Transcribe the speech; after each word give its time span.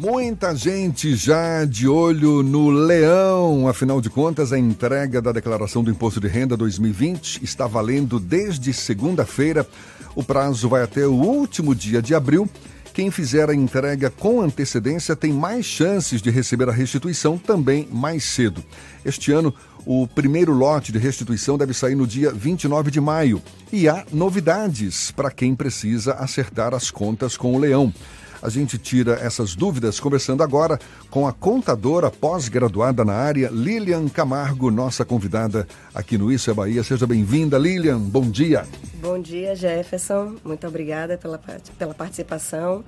Muita 0.00 0.54
gente 0.54 1.16
já 1.16 1.64
de 1.64 1.88
olho 1.88 2.40
no 2.40 2.70
leão. 2.70 3.66
Afinal 3.66 4.00
de 4.00 4.08
contas, 4.08 4.52
a 4.52 4.58
entrega 4.58 5.20
da 5.20 5.32
declaração 5.32 5.82
do 5.82 5.90
Imposto 5.90 6.20
de 6.20 6.28
Renda 6.28 6.56
2020 6.56 7.42
está 7.42 7.66
valendo 7.66 8.20
desde 8.20 8.72
segunda-feira. 8.72 9.66
O 10.14 10.22
prazo 10.22 10.68
vai 10.68 10.84
até 10.84 11.04
o 11.04 11.14
último 11.14 11.74
dia 11.74 12.00
de 12.00 12.14
abril. 12.14 12.48
Quem 12.94 13.10
fizer 13.10 13.50
a 13.50 13.54
entrega 13.54 14.08
com 14.08 14.40
antecedência 14.40 15.16
tem 15.16 15.32
mais 15.32 15.66
chances 15.66 16.22
de 16.22 16.30
receber 16.30 16.68
a 16.68 16.72
restituição 16.72 17.36
também 17.36 17.88
mais 17.90 18.22
cedo. 18.22 18.62
Este 19.04 19.32
ano, 19.32 19.52
o 19.84 20.06
primeiro 20.06 20.52
lote 20.52 20.92
de 20.92 20.98
restituição 20.98 21.58
deve 21.58 21.74
sair 21.74 21.96
no 21.96 22.06
dia 22.06 22.30
29 22.30 22.92
de 22.92 23.00
maio. 23.00 23.42
E 23.72 23.88
há 23.88 24.04
novidades 24.12 25.10
para 25.10 25.32
quem 25.32 25.56
precisa 25.56 26.12
acertar 26.14 26.72
as 26.72 26.88
contas 26.88 27.36
com 27.36 27.52
o 27.52 27.58
leão. 27.58 27.92
A 28.40 28.48
gente 28.48 28.78
tira 28.78 29.14
essas 29.14 29.54
dúvidas 29.54 29.98
conversando 29.98 30.42
agora 30.42 30.78
com 31.10 31.26
a 31.26 31.32
contadora 31.32 32.10
pós-graduada 32.10 33.04
na 33.04 33.14
área, 33.14 33.50
Lilian 33.52 34.08
Camargo, 34.08 34.70
nossa 34.70 35.04
convidada 35.04 35.66
aqui 35.94 36.16
no 36.16 36.30
Isso 36.30 36.50
é 36.50 36.54
Bahia. 36.54 36.84
Seja 36.84 37.06
bem-vinda, 37.06 37.58
Lilian. 37.58 37.98
Bom 37.98 38.30
dia. 38.30 38.64
Bom 38.94 39.20
dia, 39.20 39.56
Jefferson. 39.56 40.36
Muito 40.44 40.66
obrigada 40.66 41.18
pela, 41.18 41.40
pela 41.78 41.94
participação 41.94 42.84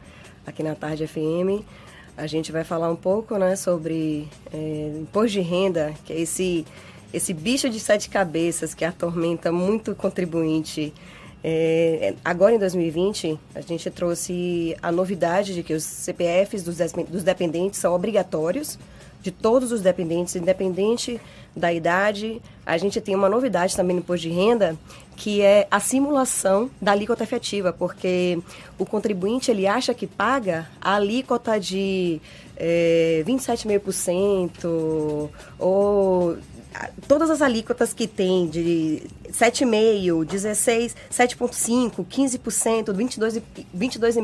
aqui 0.47 0.63
na 0.63 0.75
Tarde 0.75 1.07
FM. 1.07 1.65
A 2.17 2.27
gente 2.27 2.53
vai 2.53 2.63
falar 2.63 2.91
um 2.91 2.97
pouco 2.97 3.37
né, 3.37 3.57
sobre 3.57 4.29
é, 4.53 4.93
imposto 5.01 5.33
de 5.33 5.41
renda, 5.41 5.95
que 6.05 6.13
é 6.13 6.21
esse, 6.21 6.65
esse 7.13 7.33
bicho 7.33 7.69
de 7.69 7.81
sete 7.81 8.09
cabeças 8.09 8.75
que 8.75 8.85
atormenta 8.85 9.51
muito 9.51 9.95
contribuinte 9.95 10.93
é, 11.43 12.15
agora 12.25 12.55
em 12.55 12.59
2020, 12.59 13.39
a 13.55 13.61
gente 13.61 13.91
trouxe 13.91 14.77
a 14.83 14.93
novidade 14.93 15.55
de 15.55 15.63
que 15.63 15.73
os 15.73 15.83
CPFs 15.83 16.63
dos, 16.63 16.77
dos 17.09 17.23
dependentes 17.23 17.81
são 17.81 17.95
obrigatórios, 17.95 18.79
de 19.23 19.31
todos 19.31 19.71
os 19.71 19.83
dependentes, 19.83 20.35
independente 20.35 21.21
da 21.55 21.71
idade. 21.73 22.43
A 22.65 22.79
gente 22.79 23.01
tem 23.01 23.15
uma 23.15 23.29
novidade 23.29 23.77
também 23.77 23.97
no 23.97 24.01
imposto 24.01 24.29
de 24.29 24.35
renda, 24.35 24.77
que 25.17 25.43
é 25.43 25.69
a 25.71 25.79
simulação 25.79 26.71
da 26.81 26.93
alíquota 26.93 27.23
efetiva, 27.23 27.73
porque 27.73 28.39
o 28.79 28.87
contribuinte 28.87 29.51
ele 29.51 29.67
acha 29.67 29.93
que 29.93 30.07
paga 30.07 30.67
a 30.81 30.95
alíquota 30.95 31.61
de 31.61 32.19
é, 32.57 33.23
27,5% 33.27 35.29
ou 35.59 36.39
todas 37.09 37.31
as 37.31 37.43
alíquotas 37.43 37.93
que 37.93 38.07
tem 38.07 38.47
de 38.49 39.03
7,5%, 39.31 40.25
16%, 40.25 40.93
7,5%, 41.11 42.07
15%, 42.07 42.93
22,5%, 42.95 43.43
22 43.73 44.17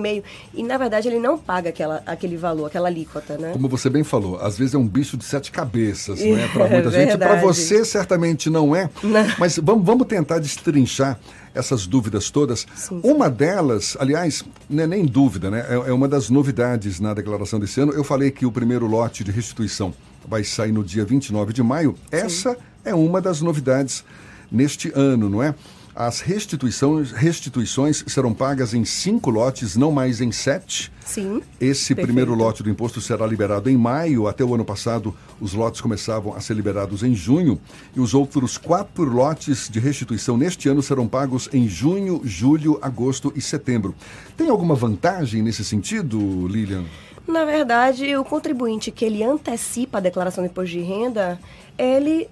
e 0.55 0.63
na 0.63 0.79
verdade 0.79 1.09
ele 1.09 1.19
não 1.19 1.39
paga 1.39 1.71
aquela, 1.71 2.03
aquele 2.07 2.37
valor, 2.37 2.67
aquela 2.67 2.89
alíquota, 2.89 3.37
né? 3.37 3.53
Como 3.53 3.69
você 3.69 3.91
bem 3.91 4.05
falou, 4.05 4.39
às 4.41 4.57
vezes 4.57 4.75
é 4.75 4.79
um 4.79 4.87
bicho 4.87 5.17
de 5.17 5.25
sete 5.25 5.51
cabeças, 5.51 6.21
né? 6.25 6.49
Para 6.53 6.69
muita 6.69 6.89
é 6.89 6.93
gente. 6.93 7.19
Para 7.19 7.37
você 7.37 7.85
certamente 7.85 8.49
não 8.49 8.75
é, 8.75 8.89
não. 9.03 9.27
mas 9.39 9.59
vamos, 9.59 9.85
vamos 9.85 10.07
tentar 10.07 10.39
destrinchar 10.39 11.19
essas 11.55 11.87
dúvidas 11.87 12.31
todas. 12.31 12.67
Sim, 12.75 13.01
sim. 13.01 13.11
Uma 13.11 13.31
delas, 13.31 13.97
aliás, 13.99 14.45
não 14.69 14.85
é 14.85 14.87
nem 14.87 15.07
dúvida, 15.07 15.51
né? 15.51 15.67
É, 15.69 15.75
é 15.75 15.93
uma 15.93 16.07
das 16.07 16.29
novidades 16.29 17.01
na 17.01 17.15
declaração 17.15 17.59
desse 17.59 17.81
ano. 17.81 17.93
Eu 17.93 18.05
falei 18.05 18.31
que 18.31 18.45
o 18.45 18.53
primeiro 18.53 18.87
lote 18.87 19.25
de 19.25 19.31
restituição 19.31 19.95
vai 20.27 20.45
sair 20.45 20.73
no 20.73 20.85
dia 20.85 21.05
29 21.05 21.53
de 21.53 21.63
maio. 21.63 21.97
Sim. 22.11 22.17
Essa 22.17 22.57
é 22.85 22.95
uma 22.95 23.21
das 23.21 23.41
novidades 23.41 24.05
neste 24.51 24.93
ano, 24.95 25.29
não 25.29 25.43
é? 25.43 25.55
As 25.97 26.21
restituições, 26.21 27.11
restituições 27.11 28.05
serão 28.07 28.35
pagas 28.35 28.75
em 28.75 28.85
cinco 28.85 29.31
lotes, 29.31 29.79
não 29.79 29.91
mais 29.91 30.21
em 30.21 30.31
sete. 30.31 30.93
Sim. 31.03 31.41
Esse 31.59 31.95
perfeito. 31.95 32.07
primeiro 32.09 32.35
lote 32.35 32.63
do 32.63 32.69
imposto 32.69 33.01
será 33.01 33.27
liberado 33.27 33.71
em 33.71 33.79
maio. 33.79 34.29
Até 34.29 34.45
o 34.45 34.55
ano 34.55 34.65
passado, 34.65 35.17
os 35.41 35.55
lotes 35.55 35.81
começavam 35.81 36.35
a 36.35 36.41
ser 36.41 36.53
liberados 36.53 37.03
em 37.03 37.15
junho. 37.15 37.59
E 37.95 38.01
os 38.01 38.13
outros 38.13 38.59
quatro 38.59 39.05
lotes 39.05 39.71
de 39.71 39.81
restituição 39.81 40.37
neste 40.37 40.69
ano 40.69 40.83
serão 40.83 41.09
pagos 41.09 41.49
em 41.51 41.67
junho, 41.67 42.21
julho, 42.23 42.79
agosto 42.83 43.33
e 43.35 43.41
setembro. 43.41 43.95
Tem 44.37 44.51
alguma 44.51 44.75
vantagem 44.75 45.41
nesse 45.41 45.65
sentido, 45.65 46.47
Lilian? 46.47 46.85
Na 47.27 47.45
verdade, 47.45 48.17
o 48.17 48.25
contribuinte 48.25 48.91
que 48.91 49.05
ele 49.05 49.23
antecipa 49.23 49.99
a 49.99 50.01
declaração 50.01 50.45
de 50.45 50.51
imposto 50.51 50.71
de 50.71 50.83
renda, 50.83 51.39
ele, 51.77 52.29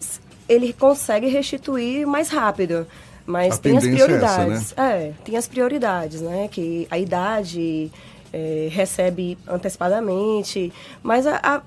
ele 0.48 0.72
consegue 0.72 1.26
restituir 1.26 2.06
mais 2.06 2.28
rápido. 2.28 2.86
Mas 3.26 3.54
a 3.54 3.58
tem 3.58 3.76
as 3.76 3.84
prioridades. 3.84 4.38
É, 4.38 4.54
essa, 4.54 4.82
né? 4.82 5.06
é, 5.08 5.12
tem 5.24 5.36
as 5.36 5.48
prioridades, 5.48 6.20
né? 6.20 6.48
Que 6.48 6.86
a 6.90 6.98
idade 6.98 7.90
é, 8.32 8.68
recebe 8.70 9.38
antecipadamente. 9.48 10.72
Mas 11.02 11.26
a, 11.26 11.40
a, 11.42 11.62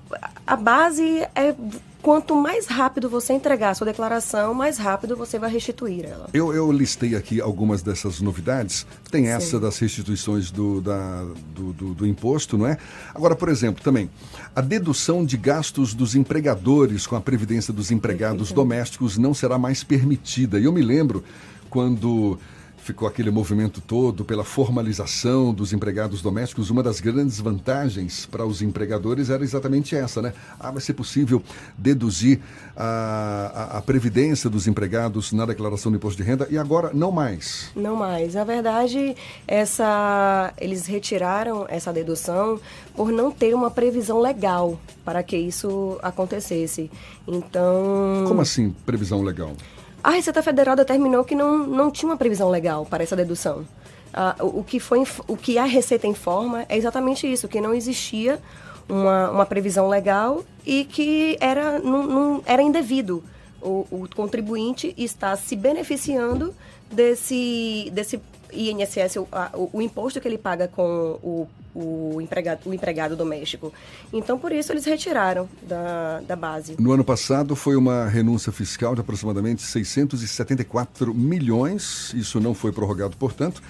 a 0.46 0.56
base 0.56 1.26
é 1.34 1.54
quanto 2.02 2.34
mais 2.34 2.66
rápido 2.66 3.08
você 3.08 3.32
entregar 3.32 3.70
a 3.70 3.74
sua 3.74 3.86
declaração, 3.86 4.54
mais 4.54 4.78
rápido 4.78 5.16
você 5.16 5.38
vai 5.38 5.50
restituir 5.50 6.04
ela. 6.04 6.28
Eu, 6.32 6.52
eu 6.52 6.70
listei 6.70 7.14
aqui 7.14 7.40
algumas 7.40 7.82
dessas 7.82 8.20
novidades. 8.20 8.86
Tem 9.10 9.24
Sim. 9.24 9.30
essa 9.30 9.60
das 9.60 9.78
restituições 9.78 10.50
do, 10.50 10.80
da, 10.80 11.24
do, 11.54 11.72
do, 11.72 11.94
do, 11.94 12.06
imposto, 12.06 12.56
não 12.56 12.66
é? 12.66 12.78
Agora, 13.14 13.34
por 13.34 13.48
exemplo, 13.48 13.82
também, 13.82 14.10
a 14.54 14.60
dedução 14.60 15.24
de 15.24 15.36
gastos 15.36 15.94
dos 15.94 16.14
empregadores 16.14 17.06
com 17.06 17.16
a 17.16 17.20
previdência 17.20 17.72
dos 17.72 17.90
empregados 17.90 18.52
domésticos 18.52 19.18
não 19.18 19.34
será 19.34 19.58
mais 19.58 19.82
permitida. 19.82 20.58
E 20.58 20.64
eu 20.64 20.72
me 20.72 20.82
lembro 20.82 21.24
quando 21.68 22.38
ficou 22.88 23.06
aquele 23.06 23.30
movimento 23.30 23.82
todo 23.82 24.24
pela 24.24 24.42
formalização 24.42 25.52
dos 25.52 25.74
empregados 25.74 26.22
domésticos. 26.22 26.70
Uma 26.70 26.82
das 26.82 27.00
grandes 27.00 27.38
vantagens 27.38 28.24
para 28.24 28.46
os 28.46 28.62
empregadores 28.62 29.28
era 29.28 29.44
exatamente 29.44 29.94
essa, 29.94 30.22
né? 30.22 30.32
Ah, 30.58 30.70
vai 30.70 30.80
ser 30.80 30.94
possível 30.94 31.42
deduzir 31.76 32.40
a, 32.74 33.74
a, 33.74 33.78
a, 33.78 33.82
previdência 33.82 34.48
dos 34.48 34.66
empregados 34.66 35.32
na 35.34 35.44
declaração 35.44 35.92
do 35.92 35.96
imposto 35.96 36.22
de 36.22 36.26
renda 36.26 36.48
e 36.50 36.56
agora 36.56 36.90
não 36.94 37.12
mais. 37.12 37.70
Não 37.76 37.94
mais. 37.94 38.32
Na 38.32 38.44
verdade, 38.44 39.14
essa, 39.46 40.54
eles 40.56 40.86
retiraram 40.86 41.66
essa 41.68 41.92
dedução 41.92 42.58
por 42.96 43.12
não 43.12 43.30
ter 43.30 43.54
uma 43.54 43.70
previsão 43.70 44.18
legal 44.18 44.80
para 45.04 45.22
que 45.22 45.36
isso 45.36 45.98
acontecesse. 46.02 46.90
Então. 47.26 48.24
Como 48.26 48.40
assim, 48.40 48.74
previsão 48.86 49.22
legal? 49.22 49.54
A 50.02 50.10
Receita 50.10 50.42
Federal 50.42 50.76
determinou 50.76 51.24
que 51.24 51.34
não, 51.34 51.58
não 51.58 51.90
tinha 51.90 52.10
uma 52.10 52.16
previsão 52.16 52.48
legal 52.48 52.86
para 52.86 53.02
essa 53.02 53.16
dedução. 53.16 53.66
Ah, 54.12 54.36
o, 54.40 54.64
que 54.64 54.80
foi, 54.80 55.04
o 55.26 55.36
que 55.36 55.58
a 55.58 55.64
Receita 55.64 56.06
informa 56.06 56.64
é 56.68 56.76
exatamente 56.76 57.30
isso, 57.30 57.48
que 57.48 57.60
não 57.60 57.74
existia 57.74 58.40
uma, 58.88 59.30
uma 59.30 59.46
previsão 59.46 59.88
legal 59.88 60.44
e 60.64 60.84
que 60.84 61.36
era, 61.40 61.78
não, 61.78 62.06
não 62.06 62.42
era 62.46 62.62
indevido. 62.62 63.22
O, 63.60 63.86
o, 63.90 64.08
contribuinte 64.14 64.94
está 64.96 65.36
se 65.36 65.56
beneficiando 65.56 66.54
desse, 66.90 67.90
desse 67.92 68.20
INSS, 68.52 69.16
o, 69.16 69.28
a, 69.30 69.50
o, 69.54 69.80
imposto 69.82 70.20
que 70.20 70.28
ele 70.28 70.38
paga 70.38 70.68
com 70.68 71.18
o, 71.22 71.48
o, 71.74 72.20
empregado, 72.20 72.60
o 72.66 72.74
empregado 72.74 73.16
doméstico. 73.16 73.72
Então, 74.12 74.38
por 74.38 74.52
isso, 74.52 74.72
eles 74.72 74.84
retiraram 74.84 75.48
da, 75.62 76.20
da 76.20 76.36
base. 76.36 76.76
No 76.78 76.92
ano 76.92 77.04
passado, 77.04 77.54
foi 77.54 77.76
uma 77.76 78.06
renúncia 78.06 78.52
fiscal 78.52 78.94
de 78.94 79.00
aproximadamente 79.00 79.62
674 79.62 81.14
milhões. 81.14 82.12
Isso 82.14 82.40
não 82.40 82.54
foi 82.54 82.72
prorrogado, 82.72 83.16
portanto. 83.16 83.62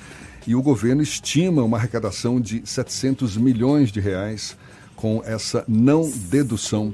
E 0.47 0.55
o 0.55 0.63
governo 0.63 1.03
estima 1.03 1.63
uma 1.63 1.77
arrecadação 1.77 2.41
de 2.41 2.63
700 2.65 3.37
milhões 3.37 3.93
de 3.93 4.01
reais 4.01 4.57
com 4.97 5.23
essa 5.25 5.65
não 5.69 6.11
dedução 6.11 6.93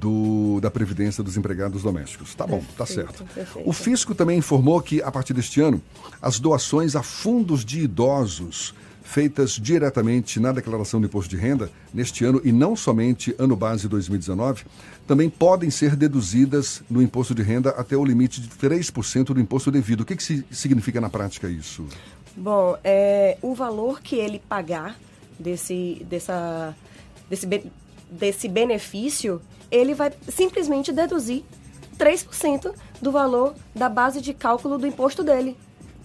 do, 0.00 0.60
da 0.60 0.70
Previdência 0.70 1.22
dos 1.22 1.36
Empregados 1.36 1.82
Domésticos. 1.82 2.34
Tá 2.34 2.46
bom, 2.46 2.62
tá 2.76 2.86
certo. 2.86 3.24
Perfeito. 3.24 3.68
O 3.68 3.72
fisco 3.72 4.14
também 4.14 4.38
informou 4.38 4.80
que, 4.80 5.02
a 5.02 5.10
partir 5.10 5.32
deste 5.32 5.60
ano, 5.60 5.80
as 6.20 6.38
doações 6.38 6.94
a 6.94 7.02
fundos 7.02 7.64
de 7.64 7.80
idosos 7.80 8.74
feitas 9.02 9.52
diretamente 9.52 10.40
na 10.40 10.50
declaração 10.50 11.00
do 11.00 11.06
imposto 11.06 11.30
de 11.30 11.36
renda 11.36 11.70
neste 11.94 12.24
ano 12.24 12.40
e 12.44 12.50
não 12.50 12.74
somente 12.74 13.34
ano 13.38 13.54
base 13.54 13.88
2019, 13.88 14.64
também 15.06 15.30
podem 15.30 15.70
ser 15.70 15.94
deduzidas 15.94 16.82
no 16.90 17.00
imposto 17.00 17.32
de 17.32 17.42
renda 17.42 17.70
até 17.70 17.96
o 17.96 18.04
limite 18.04 18.40
de 18.40 18.48
3% 18.48 19.26
do 19.26 19.40
imposto 19.40 19.70
devido. 19.70 20.00
O 20.00 20.04
que, 20.04 20.16
que 20.16 20.44
significa 20.50 21.00
na 21.00 21.08
prática 21.08 21.48
isso? 21.48 21.86
Bom, 22.36 22.76
é, 22.82 23.38
o 23.40 23.54
valor 23.54 24.00
que 24.00 24.16
ele 24.16 24.40
pagar 24.40 24.98
desse, 25.38 26.04
dessa, 26.10 26.74
desse, 27.30 27.46
desse 28.10 28.48
benefício 28.48 29.40
ele 29.70 29.94
vai 29.94 30.12
simplesmente 30.28 30.92
deduzir 30.92 31.42
3% 31.98 32.72
do 33.00 33.10
valor 33.10 33.54
da 33.74 33.88
base 33.88 34.20
de 34.20 34.32
cálculo 34.32 34.78
do 34.78 34.86
imposto 34.86 35.22
dele. 35.24 35.56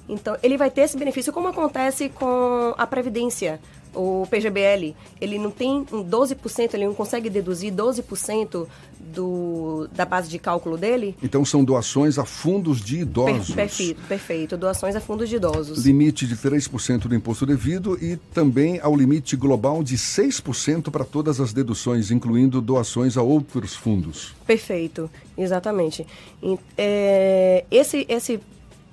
Então, 0.07 0.35
ele 0.41 0.57
vai 0.57 0.69
ter 0.69 0.81
esse 0.81 0.97
benefício, 0.97 1.31
como 1.31 1.47
acontece 1.47 2.09
com 2.09 2.73
a 2.77 2.87
Previdência 2.87 3.59
o 3.93 4.27
PGBL, 4.29 4.95
ele 5.19 5.37
não 5.37 5.51
tem 5.51 5.85
um 5.91 6.03
12%, 6.03 6.73
ele 6.73 6.85
não 6.85 6.93
consegue 6.93 7.29
deduzir 7.29 7.73
12% 7.73 8.67
do, 8.99 9.87
da 9.93 10.05
base 10.05 10.29
de 10.29 10.39
cálculo 10.39 10.77
dele? 10.77 11.15
Então 11.21 11.43
são 11.43 11.63
doações 11.63 12.17
a 12.17 12.25
fundos 12.25 12.81
de 12.81 12.99
idosos. 12.99 13.47
Per, 13.47 13.55
perfeito, 13.55 14.01
perfeito. 14.07 14.57
Doações 14.57 14.95
a 14.95 15.01
fundos 15.01 15.29
de 15.29 15.35
idosos. 15.35 15.85
Limite 15.85 16.25
de 16.25 16.35
3% 16.35 17.07
do 17.07 17.15
imposto 17.15 17.45
devido 17.45 17.97
e 18.01 18.15
também 18.33 18.79
ao 18.79 18.95
limite 18.95 19.35
global 19.35 19.83
de 19.83 19.97
6% 19.97 20.89
para 20.89 21.03
todas 21.03 21.39
as 21.39 21.51
deduções, 21.51 22.11
incluindo 22.11 22.61
doações 22.61 23.17
a 23.17 23.21
outros 23.21 23.75
fundos. 23.75 24.33
Perfeito, 24.45 25.09
exatamente. 25.37 26.05
É, 26.77 27.65
esse, 27.69 28.05
esse 28.07 28.39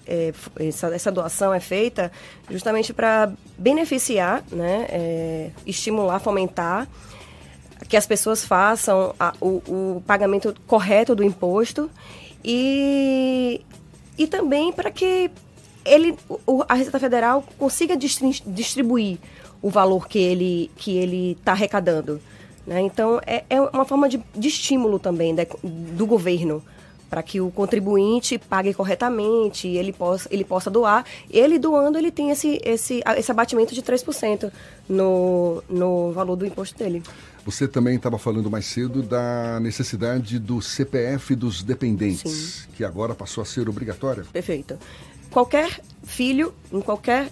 é, 0.08 0.32
essa, 0.66 0.88
essa, 0.94 1.12
doação 1.12 1.52
é 1.52 1.60
feita 1.60 2.10
justamente 2.50 2.92
para 2.92 3.30
beneficiar, 3.56 4.42
né, 4.50 4.86
é, 4.88 5.50
estimular, 5.66 6.18
fomentar 6.18 6.88
que 7.88 7.96
as 7.96 8.06
pessoas 8.06 8.44
façam 8.44 9.14
a, 9.20 9.34
o, 9.40 9.62
o, 9.68 10.02
pagamento 10.06 10.54
correto 10.66 11.14
do 11.14 11.22
imposto 11.22 11.90
e, 12.44 13.60
e 14.16 14.26
também 14.26 14.72
para 14.72 14.90
que 14.90 15.30
ele, 15.84 16.16
o, 16.46 16.64
a 16.68 16.74
Receita 16.74 16.98
Federal 16.98 17.44
consiga 17.56 17.96
distribuir 17.96 19.18
o 19.62 19.70
valor 19.70 20.08
que 20.08 20.18
ele 20.18 20.70
que 20.76 20.96
ele 20.96 21.32
está 21.32 21.52
arrecadando. 21.52 22.20
Né? 22.66 22.80
Então, 22.80 23.20
é, 23.26 23.44
é 23.48 23.60
uma 23.60 23.84
forma 23.84 24.08
de, 24.08 24.20
de 24.34 24.48
estímulo 24.48 24.98
também 24.98 25.34
do 25.62 26.06
governo 26.06 26.62
para 27.08 27.22
que 27.22 27.40
o 27.40 27.50
contribuinte 27.50 28.38
pague 28.38 28.74
corretamente, 28.74 29.66
ele 29.66 29.92
possa, 29.92 30.28
ele 30.30 30.44
possa 30.44 30.70
doar. 30.70 31.04
Ele 31.30 31.58
doando, 31.58 31.96
ele 31.98 32.10
tem 32.10 32.30
esse, 32.30 32.60
esse, 32.62 33.02
esse 33.16 33.30
abatimento 33.30 33.74
de 33.74 33.82
3% 33.82 34.50
no, 34.88 35.62
no 35.68 36.12
valor 36.12 36.36
do 36.36 36.46
imposto 36.46 36.78
dele. 36.78 37.02
Você 37.44 37.66
também 37.66 37.96
estava 37.96 38.18
falando 38.18 38.50
mais 38.50 38.66
cedo 38.66 39.02
da 39.02 39.58
necessidade 39.60 40.38
do 40.38 40.60
CPF 40.60 41.34
dos 41.34 41.62
dependentes, 41.62 42.66
Sim. 42.66 42.68
que 42.76 42.84
agora 42.84 43.14
passou 43.14 43.40
a 43.40 43.44
ser 43.46 43.68
obrigatória. 43.68 44.24
Perfeito. 44.30 44.78
Qualquer 45.30 45.80
filho, 46.04 46.54
em 46.72 46.80
qualquer. 46.80 47.30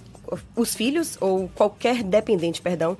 Os 0.56 0.74
filhos, 0.74 1.16
ou 1.20 1.48
qualquer 1.54 2.02
dependente, 2.02 2.60
perdão, 2.60 2.96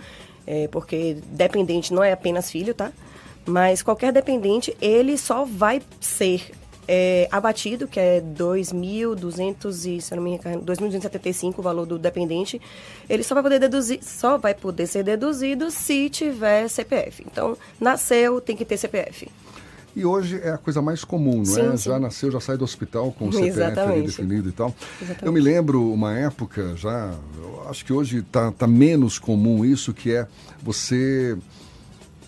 é, 0.47 0.69
porque 0.69 1.17
dependente 1.33 1.93
não 1.93 2.05
é 2.05 2.13
apenas 2.13 2.51
filho, 2.51 2.73
tá? 2.73 2.93
Mas 3.47 3.83
qualquer 3.83 4.13
dependente, 4.13 4.77
ele 4.81 5.17
só 5.17 5.45
vai 5.45 5.83
ser 6.01 6.53
é, 6.89 7.29
abatido, 7.31 7.89
que 7.89 7.99
é 7.99 8.21
2.200 8.21 9.97
e, 9.97 10.01
se 10.01 10.15
não 10.15 10.23
me 10.23 10.33
engano, 10.33 10.63
2.275 10.63 11.55
o 11.59 11.63
valor 11.63 11.87
do 11.87 11.99
dependente, 11.99 12.61
ele 13.09 13.23
só 13.23 13.35
vai 13.35 13.43
poder 13.43 13.59
deduzir, 13.59 13.99
só 14.03 14.39
vai 14.39 14.55
poder 14.55 14.87
ser 14.87 15.03
deduzido 15.03 15.71
se 15.71 16.09
tiver 16.11 16.69
CPF. 16.69 17.25
Então, 17.27 17.57
nasceu, 17.81 18.41
tem 18.41 18.57
que 18.57 18.65
ter 18.65 18.77
CPF. 18.77 19.29
E 19.97 20.05
hoje 20.05 20.39
é 20.43 20.51
a 20.51 20.59
coisa 20.59 20.83
mais 20.83 21.03
comum, 21.03 21.39
não 21.39 21.45
sim, 21.47 21.61
é? 21.63 21.77
Sim. 21.77 21.89
Já 21.89 21.99
nasceu, 21.99 22.31
já 22.31 22.39
sai 22.39 22.59
do 22.59 22.65
hospital 22.65 23.11
com 23.13 23.29
o 23.29 23.33
CPF 23.33 24.03
definido 24.03 24.51
e 24.51 24.53
tal. 24.53 24.75
Exatamente. 25.01 25.25
Eu 25.25 25.33
me 25.33 25.41
lembro 25.41 25.91
uma 25.91 26.13
época 26.17 26.77
já, 26.77 27.15
acho 27.71 27.83
que 27.83 27.95
hoje 27.95 28.19
está 28.19 28.53
tá 28.53 28.67
menos 28.67 29.19
comum 29.19 29.65
isso, 29.65 29.95
que 29.95 30.13
é 30.13 30.27
você 30.63 31.37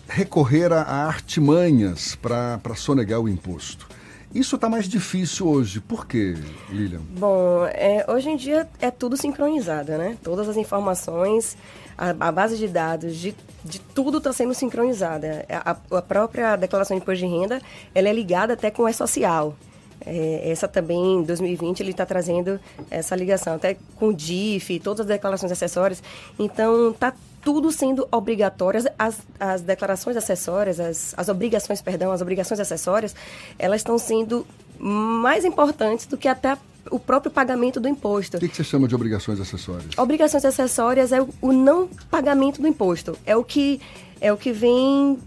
recorrer 0.07 0.73
a, 0.73 0.81
a 0.81 1.05
artimanhas 1.05 2.15
para 2.15 2.75
sonegar 2.75 3.19
o 3.19 3.29
imposto. 3.29 3.87
Isso 4.33 4.55
está 4.55 4.69
mais 4.69 4.87
difícil 4.87 5.47
hoje. 5.47 5.79
Por 5.79 6.05
quê, 6.05 6.35
Lilian? 6.69 7.01
Bom, 7.17 7.65
é, 7.65 8.05
hoje 8.07 8.29
em 8.29 8.37
dia 8.37 8.67
é 8.79 8.91
tudo 8.91 9.17
sincronizado, 9.17 9.91
né? 9.93 10.17
Todas 10.23 10.47
as 10.47 10.55
informações, 10.55 11.57
a, 11.97 12.09
a 12.11 12.31
base 12.31 12.57
de 12.57 12.67
dados 12.67 13.15
de, 13.17 13.35
de 13.65 13.79
tudo 13.79 14.19
está 14.19 14.31
sendo 14.31 14.53
sincronizada. 14.53 15.45
A, 15.49 15.71
a, 15.97 16.01
própria 16.01 16.55
declaração 16.55 16.95
de 16.95 17.01
imposto 17.01 17.25
de 17.25 17.31
renda, 17.31 17.59
ela 17.93 18.07
é 18.07 18.13
ligada 18.13 18.53
até 18.53 18.69
com 18.69 18.83
o 18.83 18.89
E-Social. 18.89 19.55
É, 20.05 20.51
essa 20.51 20.67
também, 20.67 21.15
em 21.15 21.23
2020, 21.23 21.81
ele 21.81 21.91
está 21.91 22.05
trazendo 22.05 22.59
essa 22.89 23.15
ligação, 23.15 23.55
até 23.55 23.77
com 23.95 24.09
o 24.09 24.13
DIF, 24.13 24.79
todas 24.79 25.01
as 25.01 25.07
declarações 25.07 25.51
acessórias. 25.51 26.01
Então, 26.37 26.91
está 26.91 27.13
tudo 27.41 27.71
sendo 27.71 28.07
obrigatórias, 28.11 28.85
as, 28.97 29.19
as 29.39 29.61
declarações 29.61 30.17
acessórias, 30.17 30.79
as, 30.79 31.13
as 31.17 31.29
obrigações, 31.29 31.81
perdão, 31.81 32.11
as 32.11 32.21
obrigações 32.21 32.59
acessórias, 32.59 33.15
elas 33.57 33.81
estão 33.81 33.97
sendo 33.97 34.45
mais 34.77 35.43
importantes 35.45 36.05
do 36.05 36.17
que 36.17 36.27
até 36.27 36.57
o 36.89 36.99
próprio 36.99 37.31
pagamento 37.31 37.79
do 37.79 37.87
imposto. 37.87 38.37
O 38.37 38.39
que, 38.39 38.47
que 38.47 38.55
você 38.55 38.63
chama 38.63 38.87
de 38.87 38.95
obrigações 38.95 39.39
acessórias? 39.39 39.97
Obrigações 39.97 40.45
acessórias 40.45 41.11
é 41.11 41.21
o, 41.21 41.29
o 41.41 41.51
não 41.51 41.87
pagamento 42.09 42.61
do 42.61 42.67
imposto. 42.67 43.17
É 43.25 43.35
o 43.35 43.43
que, 43.43 43.81
é 44.21 44.31
o 44.31 44.37
que 44.37 44.51
vem, 44.51 45.19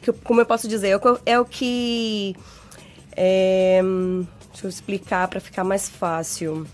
que, 0.00 0.12
como 0.12 0.40
eu 0.40 0.46
posso 0.46 0.66
dizer, 0.66 0.88
é 0.88 0.96
o, 0.96 1.18
é 1.24 1.40
o 1.40 1.44
que... 1.44 2.34
É, 3.14 3.82
deixa 4.50 4.66
eu 4.66 4.70
explicar 4.70 5.28
para 5.28 5.38
ficar 5.38 5.64
mais 5.64 5.88
fácil. 5.88 6.66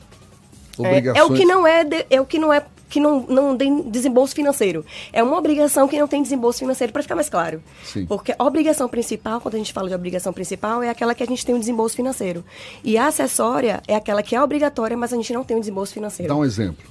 É, 0.80 1.18
é, 1.18 1.24
o 1.24 1.34
que 1.34 1.44
não 1.44 1.66
é, 1.66 1.82
de, 1.82 2.06
é 2.08 2.20
o 2.20 2.24
que 2.24 2.38
não 2.38 2.52
é 2.52 2.64
que 2.88 3.00
não, 3.00 3.20
não 3.20 3.56
tem 3.56 3.82
desembolso 3.82 4.34
financeiro. 4.34 4.84
É 5.12 5.22
uma 5.22 5.36
obrigação 5.36 5.86
que 5.86 5.98
não 5.98 6.08
tem 6.08 6.22
desembolso 6.22 6.58
financeiro, 6.58 6.92
para 6.92 7.02
ficar 7.02 7.14
mais 7.14 7.28
claro. 7.28 7.62
Sim. 7.84 8.06
Porque 8.06 8.34
a 8.38 8.44
obrigação 8.44 8.88
principal, 8.88 9.40
quando 9.40 9.54
a 9.54 9.58
gente 9.58 9.72
fala 9.72 9.88
de 9.88 9.94
obrigação 9.94 10.32
principal, 10.32 10.82
é 10.82 10.88
aquela 10.88 11.14
que 11.14 11.22
a 11.22 11.26
gente 11.26 11.44
tem 11.44 11.54
um 11.54 11.60
desembolso 11.60 11.96
financeiro. 11.96 12.44
E 12.82 12.96
a 12.96 13.06
acessória 13.06 13.82
é 13.86 13.94
aquela 13.94 14.22
que 14.22 14.34
é 14.34 14.42
obrigatória, 14.42 14.96
mas 14.96 15.12
a 15.12 15.16
gente 15.16 15.32
não 15.32 15.44
tem 15.44 15.56
um 15.56 15.60
desembolso 15.60 15.92
financeiro. 15.92 16.32
Dá 16.32 16.38
um 16.38 16.44
exemplo. 16.44 16.84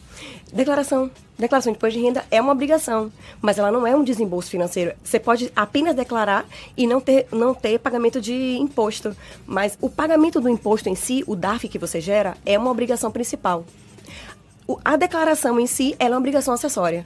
Declaração. 0.51 1.11
Declaração 1.37 1.71
de 1.71 1.77
imposto 1.77 1.99
de 1.99 2.03
renda 2.03 2.25
é 2.31 2.41
uma 2.41 2.51
obrigação, 2.51 3.11
mas 3.39 3.59
ela 3.59 3.71
não 3.71 3.85
é 3.85 3.95
um 3.95 4.03
desembolso 4.03 4.49
financeiro. 4.49 4.93
Você 5.03 5.19
pode 5.19 5.51
apenas 5.55 5.95
declarar 5.95 6.45
e 6.75 6.87
não 6.87 6.99
ter, 6.99 7.27
não 7.31 7.53
ter 7.53 7.77
pagamento 7.77 8.19
de 8.19 8.57
imposto. 8.57 9.15
Mas 9.45 9.77
o 9.79 9.89
pagamento 9.89 10.41
do 10.41 10.49
imposto 10.49 10.89
em 10.89 10.95
si, 10.95 11.23
o 11.27 11.35
DARF 11.35 11.67
que 11.67 11.77
você 11.77 12.01
gera, 12.01 12.35
é 12.45 12.57
uma 12.57 12.71
obrigação 12.71 13.11
principal 13.11 13.65
a 14.83 14.95
declaração 14.95 15.59
em 15.59 15.67
si 15.67 15.95
é 15.99 16.07
uma 16.07 16.17
obrigação 16.17 16.53
acessória. 16.53 17.05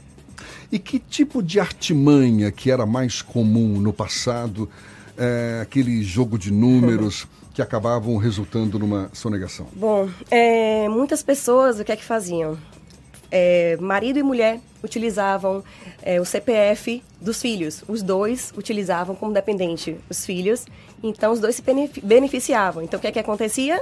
E 0.72 0.80
que 0.80 1.00
tipo 1.00 1.44
de 1.44 1.60
artimanha 1.60 2.52
que 2.52 2.72
era 2.72 2.86
mais 2.86 3.22
comum 3.22 3.80
no 3.80 3.92
passado, 3.92 4.70
é, 5.18 5.60
aquele 5.62 6.02
jogo 6.02 6.38
de 6.38 6.52
números 6.52 7.28
que 7.54 7.62
acabavam 7.62 8.16
resultando 8.18 8.80
numa 8.80 9.10
sonegação? 9.14 9.68
Bom, 9.74 10.10
é, 10.30 10.88
muitas 10.90 11.22
pessoas 11.22 11.80
o 11.80 11.84
que 11.84 11.92
é 11.92 11.96
que 11.96 12.04
faziam? 12.04 12.58
É, 13.30 13.78
marido 13.80 14.20
e 14.20 14.24
mulher 14.24 14.60
utilizavam 14.84 15.64
é, 16.02 16.20
o 16.20 16.26
CPF 16.26 17.04
dos 17.20 17.42
filhos. 17.42 17.84
Os 17.88 18.02
dois 18.02 18.52
utilizavam 18.58 19.16
como 19.16 19.34
dependente 19.34 19.96
os 20.10 20.26
filhos. 20.26 20.66
Então, 21.04 21.32
os 21.32 21.40
dois 21.40 21.56
se 21.56 21.64
beneficiavam. 22.04 22.84
Então, 22.84 22.98
o 22.98 23.02
que 23.02 23.08
é 23.08 23.12
que 23.12 23.20
acontecia? 23.20 23.82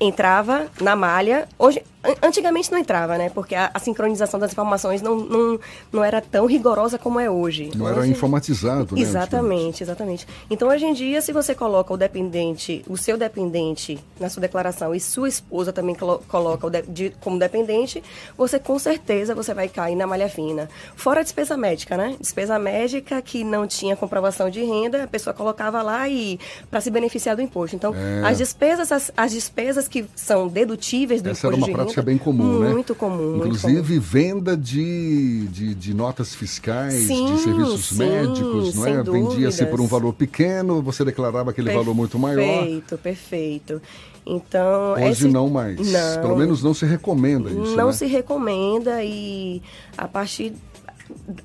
Entrava 0.00 0.66
na 0.80 0.94
malha. 0.94 1.48
Hoje, 1.58 1.82
Antigamente 2.22 2.70
não 2.70 2.78
entrava, 2.78 3.16
né? 3.18 3.30
Porque 3.30 3.54
a, 3.54 3.70
a, 3.72 3.78
sincronização 3.78 4.38
das 4.40 4.52
informações 4.52 5.02
não, 5.02 5.16
não, 5.16 5.60
não 5.92 6.04
era 6.04 6.20
tão 6.20 6.46
rigorosa 6.46 6.98
como 6.98 7.20
é 7.20 7.30
hoje. 7.30 7.70
Não 7.74 7.86
hoje... 7.86 7.98
era 7.98 8.06
informatizado, 8.06 8.94
né? 8.94 9.00
Exatamente, 9.00 9.82
exatamente. 9.82 10.26
Então, 10.50 10.68
hoje 10.68 10.84
em 10.84 10.92
dia, 10.92 11.20
se 11.20 11.32
você 11.32 11.54
coloca 11.54 11.92
o 11.92 11.96
dependente, 11.96 12.84
o 12.88 12.96
seu 12.96 13.16
dependente 13.16 13.98
na 14.18 14.28
sua 14.28 14.40
declaração 14.40 14.94
e 14.94 15.00
sua 15.00 15.28
esposa 15.28 15.72
também 15.72 15.96
coloca 16.28 16.66
o 16.66 16.70
de, 16.70 16.82
de, 16.82 17.10
como 17.20 17.38
dependente, 17.38 18.02
você 18.36 18.58
com 18.58 18.78
certeza 18.78 19.34
você 19.34 19.54
vai 19.54 19.68
cair 19.68 19.96
na 19.96 20.06
malha 20.06 20.28
fina. 20.28 20.68
Fora 20.94 21.20
a 21.20 21.22
despesa 21.22 21.56
médica, 21.56 21.96
né? 21.96 22.16
Despesa 22.20 22.58
médica 22.58 23.20
que 23.22 23.44
não 23.44 23.66
tinha 23.66 23.96
comprovação 23.96 24.50
de 24.50 24.62
renda, 24.62 25.04
a 25.04 25.06
pessoa 25.06 25.34
colocava 25.34 25.82
lá 25.82 26.08
e 26.08 26.38
para 26.70 26.80
se 26.80 26.90
beneficiar 26.90 27.36
do 27.36 27.42
imposto. 27.42 27.76
Então, 27.76 27.94
é. 27.94 28.26
as 28.26 28.38
despesas 28.38 28.92
as, 28.92 29.12
as, 29.16 29.32
despesas 29.32 29.88
que 29.88 30.06
são 30.14 30.48
dedutíveis 30.48 31.22
do 31.22 31.30
Essa 31.30 31.48
imposto 31.48 31.64
de 31.64 31.72
renda, 31.72 31.95
prática 31.96 32.02
bem 32.02 32.18
comum, 32.18 32.60
né? 32.60 32.70
Muito 32.70 32.94
comum. 32.94 33.36
Inclusive 33.36 33.72
muito 33.72 33.86
comum. 33.88 34.00
venda 34.00 34.56
de, 34.56 35.46
de, 35.48 35.74
de, 35.74 35.94
notas 35.94 36.34
fiscais, 36.34 36.94
sim, 36.94 37.32
de 37.32 37.40
serviços 37.40 37.86
sim, 37.86 37.98
médicos, 37.98 38.74
não 38.74 38.86
é? 38.86 39.02
Vendia-se 39.02 39.64
por 39.66 39.80
um 39.80 39.86
valor 39.86 40.12
pequeno, 40.12 40.82
você 40.82 41.04
declarava 41.04 41.50
aquele 41.50 41.72
valor 41.72 41.94
muito 41.94 42.18
maior. 42.18 42.36
Perfeito, 42.36 42.98
perfeito. 42.98 43.82
Então, 44.26 44.94
Hoje 44.94 45.10
esse... 45.10 45.28
não 45.28 45.48
mais. 45.48 45.76
Não, 45.78 46.20
Pelo 46.20 46.36
menos 46.36 46.62
não 46.62 46.74
se 46.74 46.84
recomenda 46.84 47.48
isso. 47.48 47.76
Não 47.76 47.86
né? 47.86 47.92
se 47.92 48.06
recomenda 48.06 49.02
e 49.02 49.62
a 49.96 50.08
partir 50.08 50.52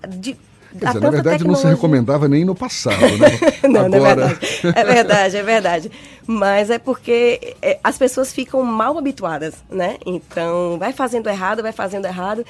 de 0.09 0.35
Quer 0.79 0.87
dizer, 0.87 0.99
na 0.99 1.09
verdade 1.09 1.37
tecnologia... 1.37 1.47
não 1.47 1.55
se 1.55 1.67
recomendava 1.67 2.27
nem 2.27 2.45
no 2.45 2.55
passado, 2.55 2.99
né? 3.17 3.29
não, 3.69 3.85
Agora... 3.85 3.91
não 3.93 4.07
é 4.07 4.15
verdade. 4.15 4.39
É 4.75 4.83
verdade, 4.83 5.37
é 5.37 5.43
verdade. 5.43 5.91
Mas 6.25 6.69
é 6.69 6.79
porque 6.79 7.55
é, 7.61 7.79
as 7.83 7.97
pessoas 7.97 8.31
ficam 8.31 8.63
mal 8.63 8.97
habituadas, 8.97 9.55
né? 9.69 9.97
Então, 10.05 10.77
vai 10.77 10.93
fazendo 10.93 11.27
errado, 11.27 11.61
vai 11.61 11.71
fazendo 11.71 12.05
errado. 12.05 12.45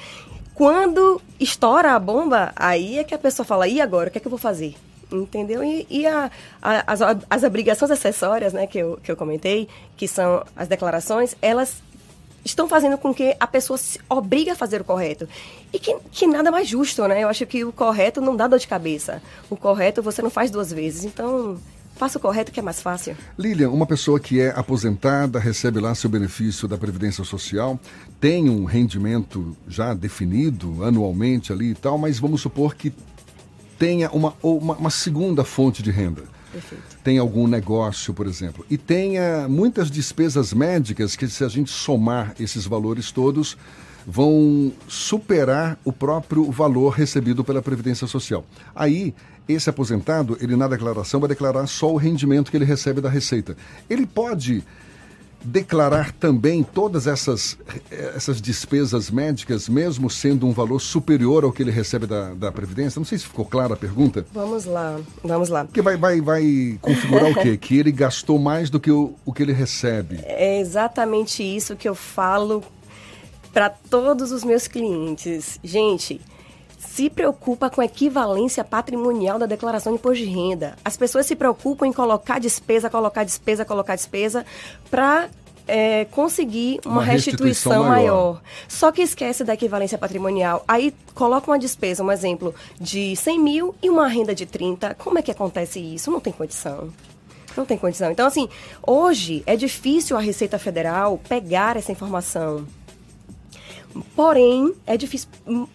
Quando 0.54 1.20
estoura 1.40 1.92
a 1.92 1.98
bomba, 1.98 2.52
aí 2.54 2.98
é 2.98 3.04
que 3.04 3.14
a 3.14 3.18
pessoa 3.18 3.44
fala, 3.44 3.66
e 3.66 3.80
agora, 3.80 4.08
o 4.08 4.12
que 4.12 4.18
é 4.18 4.20
que 4.20 4.26
eu 4.26 4.30
vou 4.30 4.38
fazer? 4.38 4.74
Entendeu? 5.10 5.62
E, 5.64 5.86
e 5.90 6.06
a, 6.06 6.30
a, 6.62 6.92
as, 6.92 7.00
as 7.28 7.42
obrigações 7.42 7.90
acessórias, 7.90 8.52
né, 8.52 8.66
que 8.66 8.78
eu, 8.78 8.98
que 9.02 9.10
eu 9.10 9.16
comentei, 9.16 9.68
que 9.96 10.06
são 10.06 10.44
as 10.56 10.68
declarações, 10.68 11.34
elas 11.42 11.82
estão 12.44 12.68
fazendo 12.68 12.98
com 12.98 13.14
que 13.14 13.36
a 13.38 13.46
pessoa 13.46 13.78
se 13.78 13.98
obrigue 14.08 14.50
a 14.50 14.56
fazer 14.56 14.80
o 14.80 14.84
correto. 14.84 15.28
E 15.72 15.78
que, 15.78 15.96
que 16.10 16.26
nada 16.26 16.50
mais 16.50 16.68
justo, 16.68 17.06
né? 17.06 17.22
Eu 17.22 17.28
acho 17.28 17.46
que 17.46 17.64
o 17.64 17.72
correto 17.72 18.20
não 18.20 18.36
dá 18.36 18.48
dor 18.48 18.58
de 18.58 18.66
cabeça. 18.66 19.22
O 19.48 19.56
correto 19.56 20.02
você 20.02 20.20
não 20.20 20.30
faz 20.30 20.50
duas 20.50 20.72
vezes. 20.72 21.04
Então, 21.04 21.58
faça 21.96 22.18
o 22.18 22.20
correto 22.20 22.50
que 22.50 22.60
é 22.60 22.62
mais 22.62 22.82
fácil. 22.82 23.16
Lilian, 23.38 23.70
uma 23.70 23.86
pessoa 23.86 24.18
que 24.18 24.40
é 24.40 24.50
aposentada, 24.50 25.38
recebe 25.38 25.78
lá 25.78 25.94
seu 25.94 26.10
benefício 26.10 26.66
da 26.66 26.76
Previdência 26.76 27.24
Social, 27.24 27.78
tem 28.20 28.50
um 28.50 28.64
rendimento 28.64 29.56
já 29.68 29.94
definido 29.94 30.84
anualmente 30.84 31.52
ali 31.52 31.70
e 31.70 31.74
tal, 31.74 31.96
mas 31.98 32.18
vamos 32.18 32.40
supor 32.40 32.74
que 32.74 32.92
tenha 33.78 34.10
uma, 34.10 34.34
uma, 34.42 34.74
uma 34.74 34.90
segunda 34.90 35.44
fonte 35.44 35.82
de 35.82 35.90
renda. 35.90 36.22
Perfeito. 36.52 36.84
Tem 37.02 37.18
algum 37.18 37.46
negócio, 37.46 38.12
por 38.12 38.26
exemplo. 38.26 38.64
E 38.68 38.76
tenha 38.76 39.48
muitas 39.48 39.90
despesas 39.90 40.52
médicas 40.52 41.16
que, 41.16 41.26
se 41.26 41.42
a 41.42 41.48
gente 41.48 41.70
somar 41.70 42.34
esses 42.38 42.66
valores 42.66 43.10
todos, 43.10 43.56
vão 44.06 44.72
superar 44.86 45.78
o 45.84 45.92
próprio 45.92 46.50
valor 46.50 46.90
recebido 46.90 47.42
pela 47.42 47.62
Previdência 47.62 48.06
Social. 48.06 48.44
Aí, 48.74 49.14
esse 49.48 49.70
aposentado, 49.70 50.36
ele 50.40 50.56
na 50.56 50.68
declaração 50.68 51.20
vai 51.20 51.28
declarar 51.28 51.66
só 51.66 51.92
o 51.92 51.96
rendimento 51.96 52.50
que 52.50 52.56
ele 52.56 52.64
recebe 52.64 53.00
da 53.00 53.08
Receita. 53.08 53.56
Ele 53.88 54.06
pode 54.06 54.62
declarar 55.44 56.12
também 56.12 56.62
todas 56.62 57.06
essas, 57.06 57.58
essas 57.90 58.40
despesas 58.40 59.10
médicas, 59.10 59.68
mesmo 59.68 60.08
sendo 60.08 60.46
um 60.46 60.52
valor 60.52 60.80
superior 60.80 61.44
ao 61.44 61.52
que 61.52 61.62
ele 61.62 61.70
recebe 61.70 62.06
da, 62.06 62.34
da 62.34 62.52
Previdência? 62.52 62.98
Não 62.98 63.04
sei 63.04 63.18
se 63.18 63.24
ficou 63.24 63.44
clara 63.44 63.74
a 63.74 63.76
pergunta. 63.76 64.26
Vamos 64.32 64.64
lá, 64.64 64.98
vamos 65.22 65.48
lá. 65.48 65.64
Porque 65.64 65.82
vai, 65.82 65.96
vai, 65.96 66.20
vai 66.20 66.78
configurar 66.80 67.30
o 67.30 67.34
quê? 67.34 67.56
Que 67.62 67.78
ele 67.78 67.92
gastou 67.92 68.38
mais 68.38 68.70
do 68.70 68.80
que 68.80 68.90
o, 68.90 69.14
o 69.24 69.32
que 69.32 69.42
ele 69.42 69.52
recebe. 69.52 70.20
É 70.24 70.60
exatamente 70.60 71.42
isso 71.42 71.76
que 71.76 71.88
eu 71.88 71.94
falo 71.94 72.62
para 73.52 73.68
todos 73.70 74.32
os 74.32 74.42
meus 74.42 74.66
clientes. 74.66 75.60
Gente, 75.62 76.20
se 76.88 77.08
preocupa 77.08 77.70
com 77.70 77.80
a 77.80 77.84
equivalência 77.84 78.62
patrimonial 78.64 79.38
da 79.38 79.46
declaração 79.46 79.92
de 79.92 79.98
imposto 79.98 80.24
de 80.24 80.30
renda. 80.30 80.76
As 80.84 80.96
pessoas 80.96 81.26
se 81.26 81.34
preocupam 81.36 81.86
em 81.86 81.92
colocar 81.92 82.38
despesa, 82.38 82.90
colocar 82.90 83.24
despesa, 83.24 83.64
colocar 83.64 83.94
despesa 83.94 84.44
para 84.90 85.28
é, 85.66 86.04
conseguir 86.06 86.80
uma, 86.84 86.96
uma 86.96 87.04
restituição, 87.04 87.70
restituição 87.72 87.84
maior. 87.84 88.34
maior. 88.34 88.42
Só 88.68 88.90
que 88.90 89.00
esquece 89.00 89.44
da 89.44 89.54
equivalência 89.54 89.96
patrimonial. 89.96 90.64
Aí 90.66 90.92
coloca 91.14 91.50
uma 91.50 91.58
despesa, 91.58 92.02
um 92.02 92.10
exemplo, 92.10 92.54
de 92.80 93.14
100 93.16 93.38
mil 93.38 93.74
e 93.82 93.88
uma 93.88 94.08
renda 94.08 94.34
de 94.34 94.44
30. 94.44 94.94
Como 94.96 95.18
é 95.18 95.22
que 95.22 95.30
acontece 95.30 95.78
isso? 95.78 96.10
Não 96.10 96.20
tem 96.20 96.32
condição. 96.32 96.92
Não 97.56 97.64
tem 97.64 97.78
condição. 97.78 98.10
Então, 98.10 98.26
assim, 98.26 98.48
hoje 98.86 99.42
é 99.46 99.56
difícil 99.56 100.16
a 100.16 100.20
Receita 100.20 100.58
Federal 100.58 101.20
pegar 101.28 101.76
essa 101.76 101.92
informação. 101.92 102.66
Porém, 104.16 104.74
é 104.86 104.96
difícil. 104.96 105.28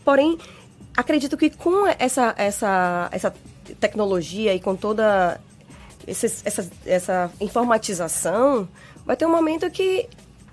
Porém, 0.03 0.37
acredito 0.97 1.37
que 1.37 1.51
com 1.51 1.85
essa, 1.99 2.33
essa, 2.35 3.07
essa 3.11 3.33
tecnologia 3.79 4.55
e 4.55 4.59
com 4.59 4.75
toda 4.75 5.39
essa, 6.07 6.67
essa 6.85 7.31
informatização, 7.39 8.67
vai 9.05 9.15
ter 9.15 9.27
um 9.27 9.31
momento 9.31 9.69
que 9.69 10.09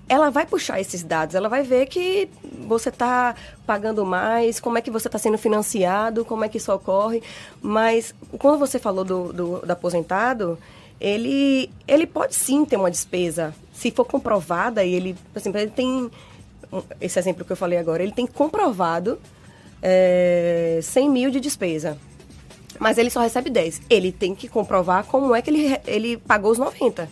ela 0.07 0.29
vai 0.29 0.45
puxar 0.45 0.79
esses 0.79 1.03
dados, 1.03 1.33
ela 1.33 1.49
vai 1.49 1.63
ver 1.63 1.87
que 1.87 2.29
você 2.67 2.89
está 2.89 3.33
pagando 3.65 4.05
mais, 4.05 4.59
como 4.59 4.77
é 4.77 4.81
que 4.81 4.91
você 4.91 5.07
está 5.07 5.17
sendo 5.17 5.37
financiado, 5.37 6.23
como 6.23 6.45
é 6.45 6.49
que 6.49 6.57
isso 6.57 6.71
ocorre. 6.71 7.23
Mas 7.59 8.13
quando 8.37 8.59
você 8.59 8.77
falou 8.77 9.03
do, 9.03 9.33
do, 9.33 9.59
do, 9.61 9.71
aposentado, 9.71 10.59
ele, 11.01 11.71
ele 11.87 12.05
pode 12.05 12.35
sim 12.35 12.63
ter 12.65 12.77
uma 12.77 12.91
despesa. 12.91 13.55
Se 13.73 13.89
for 13.89 14.05
comprovada, 14.05 14.83
e 14.83 14.93
ele, 14.93 15.15
por 15.33 15.39
exemplo, 15.39 15.59
ele 15.59 15.71
tem. 15.71 16.11
Esse 17.01 17.17
exemplo 17.17 17.43
que 17.43 17.51
eu 17.51 17.57
falei 17.57 17.79
agora, 17.79 18.03
ele 18.03 18.11
tem 18.11 18.27
comprovado 18.27 19.19
é, 19.87 20.79
100 20.81 21.09
mil 21.11 21.29
de 21.29 21.39
despesa. 21.39 21.95
Mas 22.79 22.97
ele 22.97 23.11
só 23.11 23.21
recebe 23.21 23.51
10. 23.51 23.83
Ele 23.87 24.11
tem 24.11 24.33
que 24.33 24.47
comprovar 24.47 25.05
como 25.05 25.35
é 25.35 25.41
que 25.41 25.49
ele, 25.51 25.79
ele 25.85 26.17
pagou 26.17 26.51
os 26.51 26.57
90. 26.57 27.07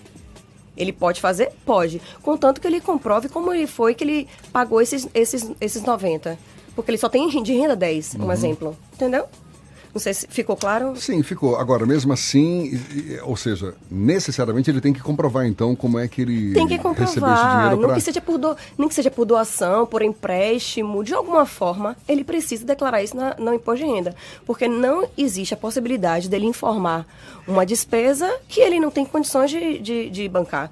Ele 0.75 0.92
pode 0.92 1.22
fazer? 1.22 1.51
Pode. 1.63 2.01
Contanto 2.24 2.60
que 2.60 2.65
ele 2.65 2.82
comprove 2.82 3.30
como 3.30 3.53
ele 3.53 3.68
foi 3.68 3.94
que 3.94 4.03
ele 4.03 4.27
pagou 4.51 4.82
esses, 4.82 5.08
esses, 5.13 5.51
esses 5.62 5.84
90. 5.84 6.38
Porque 6.75 6.89
ele 6.89 6.98
só 6.98 7.08
tem 7.08 7.30
de 7.44 7.53
renda 7.53 7.75
10, 7.75 8.15
um 8.15 8.24
uhum. 8.24 8.32
exemplo. 8.32 8.77
Entendeu? 8.92 9.27
Não 9.94 10.02
sei 10.02 10.14
se 10.14 10.28
ficou 10.28 10.58
claro. 10.58 10.96
Sim, 10.96 11.22
ficou. 11.22 11.56
Agora, 11.56 11.86
mesmo 11.86 12.12
assim, 12.12 12.82
ou 13.24 13.38
seja, 13.38 13.76
necessariamente 13.92 14.70
ele 14.72 14.82
tem 14.82 14.92
que 14.92 15.02
comprovar, 15.02 15.46
então, 15.46 15.76
como 15.76 16.00
é 16.00 16.08
que 16.08 16.24
ele 16.24 16.54
tem 16.54 16.68
que 16.68 16.80
comprovar. 16.80 17.04
esse 17.04 17.20
dinheiro 17.20 17.78
pra... 17.78 17.88
Nem 17.88 17.96
que 17.96 18.02
seja 18.02 18.20
por 18.20 18.38
do... 18.40 18.58
Nem 18.76 18.88
que 18.88 18.96
seja 18.96 19.12
por 19.12 19.26
doação, 19.26 19.86
por 19.86 20.02
empréstimo, 20.02 21.04
de 21.04 21.14
alguma 21.14 21.46
forma, 21.46 21.96
ele 22.08 22.24
precisa 22.24 22.66
declarar 22.66 23.04
isso 23.04 23.16
na, 23.16 23.36
no 23.38 23.54
imposto 23.54 23.86
de 23.86 23.92
renda. 23.92 24.16
Porque 24.48 24.68
não 24.68 25.08
existe 25.16 25.54
a 25.54 25.58
possibilidade 25.58 26.28
dele 26.28 26.48
informar 26.48 27.06
uma 27.48 27.64
despesa 27.64 28.34
que 28.48 28.62
ele 28.62 28.80
não 28.80 28.90
tem 28.90 29.06
condições 29.06 29.52
de, 29.52 29.78
de, 29.78 30.10
de 30.10 30.28
bancar. 30.28 30.72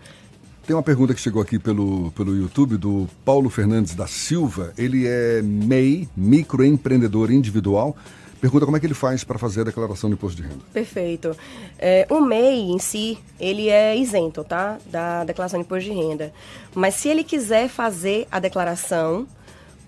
Tem 0.66 0.76
uma 0.76 0.84
pergunta 0.84 1.14
que 1.14 1.20
chegou 1.20 1.42
aqui 1.42 1.60
pelo, 1.60 2.12
pelo 2.12 2.36
YouTube 2.36 2.78
do 2.78 3.08
Paulo 3.26 3.50
Fernandes 3.50 3.94
da 3.94 4.08
Silva. 4.08 4.74
Ele 4.78 5.06
é 5.06 5.42
MEI, 5.44 6.08
microempreendedor 6.16 7.32
individual. 7.32 7.96
Pergunta 8.42 8.66
como 8.66 8.76
é 8.76 8.80
que 8.80 8.88
ele 8.88 8.96
faz 8.96 9.24
para 9.24 9.38
fazer 9.38 9.62
a 9.62 9.64
declaração 9.66 10.10
do 10.10 10.16
imposto 10.16 10.42
de 10.42 10.48
renda. 10.48 10.64
Perfeito. 10.74 11.38
É, 11.78 12.08
o 12.10 12.20
MEI 12.20 12.72
em 12.72 12.80
si, 12.80 13.20
ele 13.40 13.70
é 13.70 13.96
isento, 13.96 14.44
tá? 14.44 14.80
Da 14.88 15.24
declaração 15.24 15.60
de 15.60 15.66
imposto 15.66 15.88
de 15.88 15.96
renda. 15.96 16.34
Mas 16.74 16.96
se 16.96 17.08
ele 17.08 17.24
quiser 17.24 17.70
fazer 17.70 18.28
a 18.32 18.40
declaração 18.40 19.28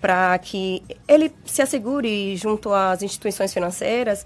para 0.00 0.38
que 0.38 0.84
ele 1.08 1.32
se 1.44 1.62
assegure 1.62 2.36
junto 2.36 2.72
às 2.72 3.02
instituições 3.02 3.52
financeiras, 3.52 4.24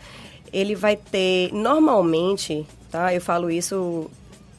ele 0.53 0.75
vai 0.75 0.95
ter, 0.95 1.51
normalmente, 1.55 2.67
tá? 2.91 3.15
Eu 3.15 3.23
falo 3.23 3.51
isso 3.51 4.11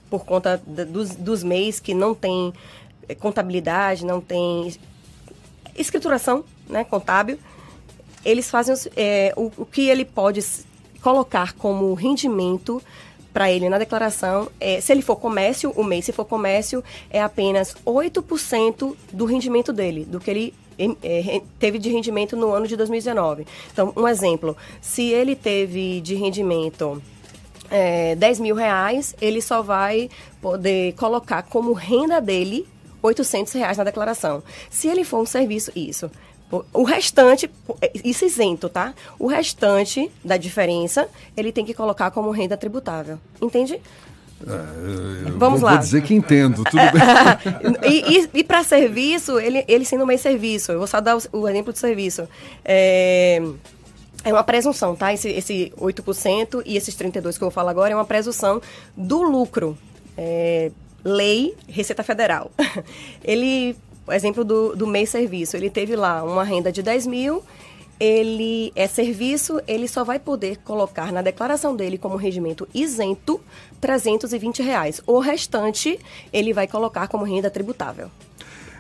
por 0.10 0.26
conta 0.26 0.60
dos, 0.66 1.12
dos 1.12 1.44
MEIs 1.44 1.80
que 1.80 1.94
não 1.94 2.16
tem 2.16 2.52
é, 3.08 3.14
contabilidade, 3.14 4.04
não 4.04 4.20
tem 4.20 4.74
escrituração 5.78 6.44
né, 6.68 6.84
contábil 6.84 7.38
eles 8.24 8.50
fazem 8.50 8.76
é, 8.96 9.34
o, 9.36 9.52
o 9.58 9.66
que 9.66 9.90
ele 9.90 10.06
pode 10.06 10.44
colocar 11.02 11.54
como 11.54 11.94
rendimento 11.94 12.82
para 13.34 13.52
ele 13.52 13.70
na 13.70 13.78
declaração, 13.78 14.50
é, 14.60 14.82
se 14.82 14.92
ele 14.92 15.02
for 15.02 15.16
comércio, 15.16 15.72
o 15.76 15.84
mês, 15.84 16.06
se 16.06 16.12
for 16.12 16.26
comércio, 16.26 16.84
é 17.10 17.22
apenas 17.22 17.76
8% 17.86 18.96
do 19.14 19.26
rendimento 19.26 19.72
dele, 19.72 20.04
do 20.04 20.20
que 20.20 20.32
ele 20.32 20.54
é, 21.04 21.42
teve 21.60 21.78
de 21.78 21.90
rendimento 21.90 22.36
no 22.36 22.52
ano 22.52 22.68
de 22.68 22.76
2019. 22.76 23.46
Então, 23.72 23.94
um 23.96 24.08
exemplo, 24.08 24.58
se 24.82 25.04
ele 25.10 25.36
teve 25.36 26.02
de 26.02 26.16
rendimento 26.16 27.02
é, 27.70 28.16
10 28.16 28.40
mil 28.40 28.56
reais, 28.56 29.16
ele 29.22 29.42
só 29.42 29.62
vai 29.62 30.10
poder 30.42 30.94
colocar 30.94 31.44
como 31.44 31.74
renda 31.74 32.20
dele 32.20 32.68
800 33.02 33.54
reais 33.54 33.78
na 33.78 33.84
declaração. 33.84 34.44
Se 34.70 34.88
ele 34.88 35.04
for 35.04 35.22
um 35.22 35.26
serviço, 35.26 35.72
isso. 35.76 36.10
O 36.74 36.84
restante, 36.84 37.50
isso 38.04 38.26
isento, 38.26 38.70
tá? 38.70 38.94
O 39.20 39.28
restante 39.28 40.10
da 40.24 40.36
diferença, 40.36 41.08
ele 41.38 41.52
tem 41.52 41.64
que 41.64 41.76
colocar 41.76 42.10
como 42.10 42.32
renda 42.32 42.58
tributável. 42.58 43.20
Entende? 43.40 43.80
É, 44.48 45.32
Vamos 45.32 45.62
lá. 45.62 45.72
Vou 45.72 45.80
dizer 45.80 46.02
que 46.02 46.14
entendo, 46.14 46.64
tudo 46.64 46.78
bem. 46.78 47.84
e 47.92 48.18
e, 48.18 48.30
e 48.40 48.44
para 48.44 48.64
serviço, 48.64 49.40
ele, 49.40 49.64
ele 49.68 49.86
sendo 49.86 50.08
meio 50.08 50.20
serviço. 50.20 50.72
Eu 50.72 50.80
vou 50.80 50.88
só 50.88 51.00
dar 51.00 51.18
o, 51.18 51.22
o 51.34 51.48
exemplo 51.48 51.72
de 51.72 51.80
serviço. 51.80 52.28
É, 52.66 53.42
é 54.24 54.34
uma 54.34 54.44
presunção, 54.44 54.96
tá? 54.96 55.14
Esse, 55.14 55.30
esse 55.30 55.72
8% 55.78 56.64
e 56.66 56.76
esses 56.76 56.96
32% 56.96 57.22
que 57.22 57.44
eu 57.44 57.48
vou 57.48 57.52
falar 57.52 57.72
agora 57.72 57.94
é 57.94 57.96
uma 57.96 58.06
presunção 58.06 58.62
do 58.96 59.22
lucro. 59.22 59.78
É, 60.18 60.72
lei 61.04 61.56
Receita 61.68 62.04
Federal. 62.04 62.52
Ele 63.24 63.76
exemplo 64.12 64.44
do, 64.44 64.76
do 64.76 64.88
MEI 64.88 65.06
Serviço, 65.06 65.56
ele 65.56 65.70
teve 65.70 65.96
lá 65.96 66.24
uma 66.24 66.44
renda 66.44 66.72
de 66.72 66.82
10 66.82 67.08
mil, 67.08 67.44
ele 68.00 68.72
é 68.76 68.88
serviço, 68.88 69.60
ele 69.68 69.88
só 69.88 70.04
vai 70.04 70.20
poder 70.20 70.58
colocar 70.58 71.12
na 71.12 71.22
declaração 71.22 71.76
dele 71.76 71.98
como 71.98 72.16
rendimento 72.16 72.68
isento 72.74 73.42
320 73.82 74.64
reais. 74.64 75.02
O 75.06 75.20
restante 75.20 76.00
ele 76.32 76.54
vai 76.54 76.68
colocar 76.68 77.08
como 77.08 77.26
renda 77.26 77.50
tributável. 77.50 78.10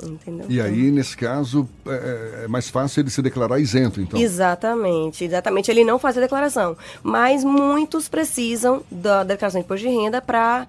Entendeu? 0.03 0.47
E 0.49 0.61
aí, 0.61 0.91
nesse 0.93 1.17
caso, 1.17 1.69
é, 1.87 2.45
é, 2.45 2.49
mais 2.49 2.69
fácil 2.69 3.01
ele 3.01 3.11
se 3.11 3.21
declarar 3.21 3.59
isento, 3.59 4.01
então. 4.01 4.19
Exatamente, 4.19 5.25
exatamente. 5.25 5.71
Ele 5.71 5.85
não 5.85 5.99
faz 5.99 6.17
a 6.17 6.21
declaração. 6.21 6.77
Mas 7.03 7.43
muitos 7.43 8.09
precisam 8.09 8.83
da 8.91 9.25
declaração 9.25 9.61
de 9.61 9.65
imposto 9.65 9.89
de 9.89 9.93
renda 9.93 10.23
para 10.23 10.69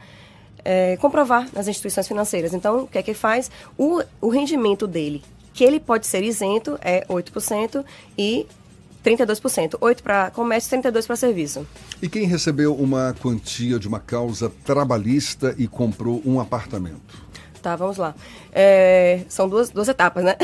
é, 0.63 0.97
comprovar 0.97 1.47
nas 1.53 1.67
instituições 1.67 2.07
financeiras. 2.07 2.53
Então, 2.53 2.83
o 2.83 2.87
que 2.87 2.97
é 2.97 3.03
que 3.03 3.13
faz? 3.13 3.49
O, 3.77 4.01
o 4.21 4.29
rendimento 4.29 4.87
dele, 4.87 5.23
que 5.53 5.63
ele 5.63 5.79
pode 5.79 6.07
ser 6.07 6.23
isento, 6.23 6.77
é 6.81 7.05
8% 7.07 7.83
e 8.17 8.45
32%. 9.03 9.77
8% 9.79 10.01
para 10.01 10.31
comércio, 10.31 10.77
32% 10.77 11.05
para 11.07 11.15
serviço. 11.15 11.67
E 12.01 12.09
quem 12.09 12.25
recebeu 12.25 12.75
uma 12.75 13.15
quantia 13.21 13.79
de 13.79 13.87
uma 13.87 13.99
causa 13.99 14.51
trabalhista 14.63 15.55
e 15.57 15.67
comprou 15.67 16.21
um 16.25 16.39
apartamento? 16.39 17.29
Tá, 17.61 17.75
vamos 17.75 17.97
lá. 17.97 18.15
É, 18.53 19.21
são 19.27 19.49
duas, 19.49 19.69
duas 19.69 19.87
etapas, 19.87 20.23
né? 20.23 20.35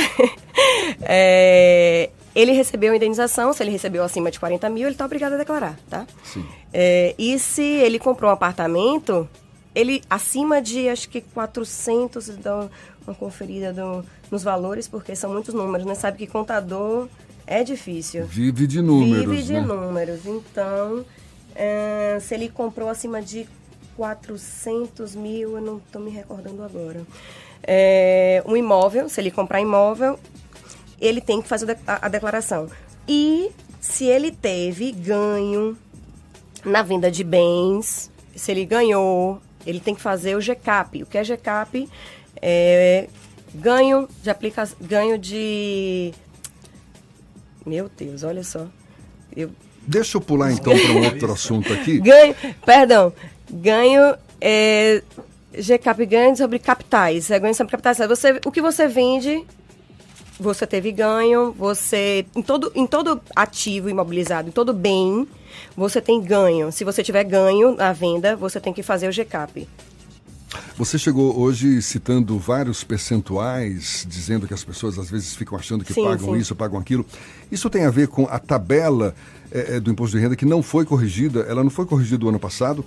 é, 1.02 2.10
ele 2.36 2.52
recebeu 2.52 2.92
a 2.92 2.96
indenização, 2.96 3.54
se 3.54 3.64
ele 3.64 3.72
recebeu 3.72 4.04
acima 4.04 4.30
de 4.30 4.40
40 4.40 4.70
mil, 4.70 4.84
ele 4.84 4.96
está 4.96 5.06
obrigado 5.06 5.34
a 5.34 5.38
declarar, 5.38 5.80
tá? 5.90 6.06
Sim. 6.24 6.46
É, 6.74 7.16
e 7.18 7.40
se 7.40 7.64
ele 7.64 7.98
comprou 7.98 8.30
um 8.30 8.34
apartamento, 8.34 9.28
ele 9.76 10.02
acima 10.10 10.62
de, 10.62 10.88
acho 10.88 11.10
que 11.10 11.22
400, 11.22 12.30
dá 12.38 12.70
uma 13.06 13.14
conferida 13.14 13.74
do, 13.74 14.04
nos 14.32 14.42
valores, 14.42 14.88
porque 14.88 15.16
são 15.16 15.32
muitos 15.32 15.54
números, 15.54 15.86
né? 15.86 15.94
Sabe 15.94 16.18
que 16.18 16.26
contador 16.26 17.08
é 17.46 17.64
difícil. 17.64 18.26
Vive 18.26 18.66
de 18.66 18.82
números, 18.82 19.30
Vive 19.30 19.44
de 19.44 19.54
né? 19.54 19.62
números. 19.62 20.26
Então, 20.26 21.06
é, 21.54 22.18
se 22.22 22.34
ele 22.34 22.50
comprou 22.50 22.90
acima 22.90 23.22
de 23.22 23.48
400 23.98 25.16
mil, 25.16 25.58
eu 25.58 25.62
não 25.62 25.78
estou 25.78 26.02
me 26.02 26.10
recordando 26.10 26.64
agora. 26.64 27.06
É, 27.62 28.42
um 28.46 28.56
imóvel, 28.56 29.10
se 29.10 29.20
ele 29.20 29.32
comprar 29.32 29.60
imóvel, 29.60 30.18
ele 31.00 31.20
tem 31.20 31.42
que 31.42 31.48
fazer 31.48 31.78
a, 31.86 32.06
a 32.06 32.10
declaração. 32.10 32.70
E 33.08 33.52
se 33.80 34.06
ele 34.06 34.32
teve 34.32 34.92
ganho 34.92 35.78
na 36.64 36.82
venda 36.82 37.12
de 37.12 37.24
bens, 37.24 38.10
se 38.36 38.52
ele 38.52 38.66
ganhou, 38.66 39.40
ele 39.66 39.80
tem 39.80 39.96
que 39.96 40.02
fazer 40.02 40.36
o 40.36 40.42
GCAP. 40.42 41.04
O 41.04 41.06
que 41.06 41.18
é 41.18 41.24
GCAP? 41.24 41.90
É 42.42 43.08
ganho 43.54 44.08
de 44.22 44.30
aplica 44.30 44.68
ganho 44.82 45.18
de 45.18 46.14
meu 47.66 47.90
Deus, 47.98 48.24
olha 48.24 48.44
só. 48.44 48.68
Eu 49.36 49.52
Deixa 49.88 50.18
eu 50.18 50.22
pular 50.22 50.52
então 50.52 50.74
para 50.78 50.92
um 50.92 51.04
outro 51.06 51.32
assunto 51.32 51.72
aqui. 51.72 52.00
ganho, 52.00 52.36
perdão, 52.66 53.14
ganho 53.50 54.16
é, 54.42 55.02
GCAP 55.58 56.06
ganho 56.06 56.36
sobre 56.36 56.60
capitais. 56.60 57.30
É 57.32 57.40
ganho 57.40 57.56
sobre 57.56 57.72
capitais. 57.72 57.98
Você, 57.98 58.40
o 58.46 58.52
que 58.52 58.62
você 58.62 58.88
vende, 58.88 59.46
você 60.40 60.68
teve 60.68 60.92
ganho, 60.92 61.52
você 61.52 62.26
em 62.36 62.42
todo, 62.42 62.72
em 62.76 62.86
todo 62.86 63.22
ativo 63.36 63.90
imobilizado, 63.90 64.50
em 64.50 64.52
todo 64.52 64.74
bem, 64.74 65.28
você 65.76 66.02
tem 66.02 66.22
ganho. 66.22 66.72
Se 66.72 66.84
você 66.84 67.04
tiver 67.04 67.24
ganho 67.24 67.76
na 67.76 67.94
venda, 67.94 68.36
você 68.36 68.60
tem 68.60 68.74
que 68.74 68.84
fazer 68.84 69.08
o 69.08 69.12
GCAP. 69.12 69.68
Você 70.78 70.98
chegou 70.98 71.38
hoje 71.38 71.82
citando 71.82 72.38
vários 72.38 72.84
percentuais, 72.84 74.06
dizendo 74.08 74.48
que 74.48 74.54
as 74.54 74.64
pessoas 74.64 74.98
às 74.98 75.10
vezes 75.10 75.36
ficam 75.36 75.58
achando 75.58 75.84
que 75.84 75.94
Sim, 75.94 76.04
pagam 76.04 76.34
sim. 76.34 76.40
isso, 76.40 76.56
pagam 76.56 76.80
aquilo. 76.80 77.06
Isso 77.52 77.70
tem 77.70 77.86
a 77.86 77.90
ver 77.90 78.08
com 78.08 78.26
a 78.26 78.40
tabela 78.40 79.16
eh, 79.52 79.80
do 79.80 79.92
imposto 79.92 80.16
de 80.16 80.24
renda 80.24 80.36
que 80.36 80.46
não 80.46 80.62
foi 80.62 80.86
corrigida, 80.86 81.42
ela 81.42 81.64
não 81.64 81.70
foi 81.70 81.86
corrigida 81.86 82.26
o 82.26 82.30
ano 82.30 82.40
passado 82.40 82.86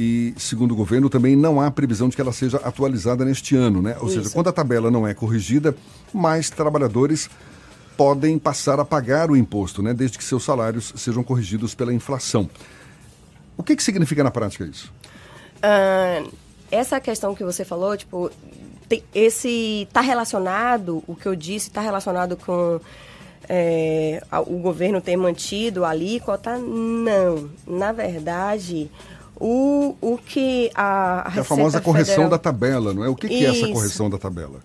e, 0.00 0.32
segundo 0.36 0.70
o 0.70 0.76
governo, 0.76 1.10
também 1.10 1.34
não 1.34 1.60
há 1.60 1.68
previsão 1.72 2.08
de 2.08 2.14
que 2.14 2.22
ela 2.22 2.32
seja 2.32 2.58
atualizada 2.58 3.24
neste 3.24 3.56
ano, 3.56 3.82
né? 3.82 3.96
Ou 4.00 4.08
seja, 4.08 4.20
Isso. 4.20 4.32
quando 4.32 4.46
a 4.46 4.52
tabela 4.52 4.92
não 4.92 5.04
é 5.04 5.12
corrigida, 5.12 5.74
mais 6.14 6.48
trabalhadores 6.50 7.28
podem 7.96 8.38
passar 8.38 8.78
a 8.78 8.84
pagar 8.84 9.28
o 9.28 9.36
imposto, 9.36 9.82
né? 9.82 9.92
Desde 9.92 10.16
que 10.16 10.22
seus 10.22 10.44
salários 10.44 10.92
sejam 10.94 11.24
corrigidos 11.24 11.74
pela 11.74 11.92
inflação. 11.92 12.48
O 13.56 13.62
que, 13.64 13.74
que 13.74 13.82
significa 13.82 14.22
na 14.22 14.30
prática 14.30 14.64
isso? 14.64 14.92
Ah, 15.60 16.22
essa 16.70 17.00
questão 17.00 17.34
que 17.34 17.42
você 17.42 17.64
falou, 17.64 17.96
tipo, 17.96 18.30
tem- 18.88 19.02
esse 19.12 19.82
está 19.82 20.00
relacionado, 20.00 21.02
o 21.08 21.16
que 21.16 21.26
eu 21.26 21.34
disse, 21.34 21.70
está 21.70 21.80
relacionado 21.80 22.36
com 22.36 22.80
é, 23.48 24.22
o 24.46 24.58
governo 24.58 25.00
ter 25.00 25.16
mantido 25.16 25.84
a 25.84 25.88
alíquota? 25.90 26.56
Não. 26.56 27.50
Na 27.66 27.90
verdade, 27.90 28.88
o, 29.40 29.96
o 30.00 30.18
que 30.18 30.70
a, 30.74 30.82
a 30.82 31.16
É 31.18 31.20
a 31.20 31.28
Receita 31.28 31.44
famosa 31.44 31.80
correção 31.80 32.14
Federal- 32.14 32.30
da 32.30 32.38
tabela, 32.38 32.92
não 32.94 33.04
é? 33.04 33.08
O 33.08 33.14
que, 33.14 33.28
que 33.28 33.44
é 33.46 33.50
essa 33.50 33.68
correção 33.68 34.10
da 34.10 34.18
tabela? 34.18 34.60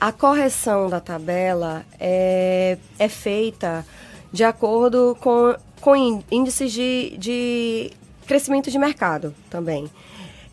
A 0.00 0.10
correção 0.10 0.88
da 0.88 0.98
tabela 1.00 1.84
é, 2.00 2.76
é 2.98 3.08
feita 3.08 3.86
de 4.32 4.42
acordo 4.44 5.16
com, 5.20 5.54
com 5.80 5.94
ín- 5.94 6.24
índices 6.30 6.72
de, 6.72 7.16
de 7.18 7.90
crescimento 8.26 8.70
de 8.70 8.78
mercado 8.78 9.34
também. 9.50 9.88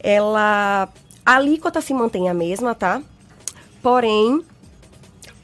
Ela, 0.02 0.88
a 1.25 1.36
alíquota 1.36 1.82
se 1.82 1.93
mantém 1.93 2.30
a 2.30 2.34
mesma, 2.34 2.75
tá? 2.75 3.02
Porém, 3.82 4.43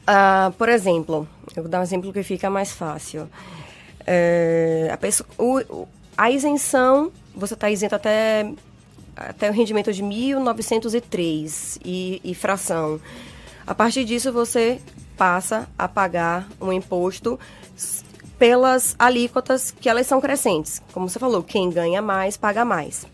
ah, 0.06 0.52
por 0.56 0.68
exemplo, 0.68 1.26
eu 1.56 1.62
vou 1.62 1.70
dar 1.70 1.80
um 1.80 1.82
exemplo 1.82 2.12
que 2.12 2.22
fica 2.22 2.48
mais 2.50 2.70
fácil. 2.72 3.28
É, 4.06 4.88
a, 4.92 4.96
pessoa- 4.96 5.26
o- 5.38 5.88
a 6.16 6.30
isenção, 6.30 7.10
você 7.36 7.54
está 7.54 7.70
isento 7.70 7.94
até, 7.94 8.50
até 9.14 9.50
o 9.50 9.52
rendimento 9.52 9.92
de 9.92 10.02
1.903 10.02 11.78
e, 11.84 12.20
e 12.24 12.34
fração. 12.34 13.00
A 13.66 13.74
partir 13.74 14.04
disso, 14.04 14.32
você 14.32 14.80
passa 15.16 15.68
a 15.78 15.86
pagar 15.86 16.48
um 16.60 16.72
imposto 16.72 17.38
pelas 18.38 18.94
alíquotas 18.98 19.70
que 19.70 19.88
elas 19.88 20.06
são 20.06 20.20
crescentes. 20.20 20.82
Como 20.92 21.08
você 21.08 21.18
falou, 21.18 21.42
quem 21.42 21.70
ganha 21.70 22.02
mais, 22.02 22.36
paga 22.36 22.64
mais. 22.64 23.06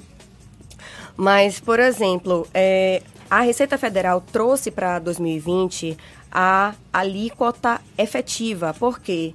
Mas, 1.17 1.61
por 1.61 1.79
exemplo, 1.79 2.47
é, 2.53 3.03
a 3.31 3.41
Receita 3.41 3.79
Federal 3.79 4.21
trouxe 4.21 4.71
para 4.71 4.99
2020 4.99 5.97
a 6.31 6.75
alíquota 6.93 7.81
efetiva. 7.97 8.75
Por 8.79 9.01
quê? 9.01 9.35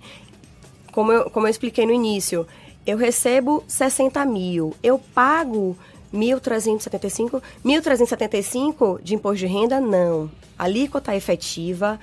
Como 0.91 1.11
eu, 1.11 1.29
como 1.29 1.45
eu 1.47 1.51
expliquei 1.51 1.85
no 1.85 1.93
início, 1.93 2.47
eu 2.87 2.97
recebo 2.97 3.63
60 3.67 4.23
mil, 4.25 4.73
eu 4.81 4.97
pago 4.97 5.77
1.375, 6.13 7.41
1.375 7.65 9.01
de 9.03 9.13
imposto 9.13 9.39
de 9.39 9.45
renda? 9.45 9.81
Não. 9.81 10.31
A 10.57 10.63
alíquota 10.63 11.13
efetiva 11.13 11.99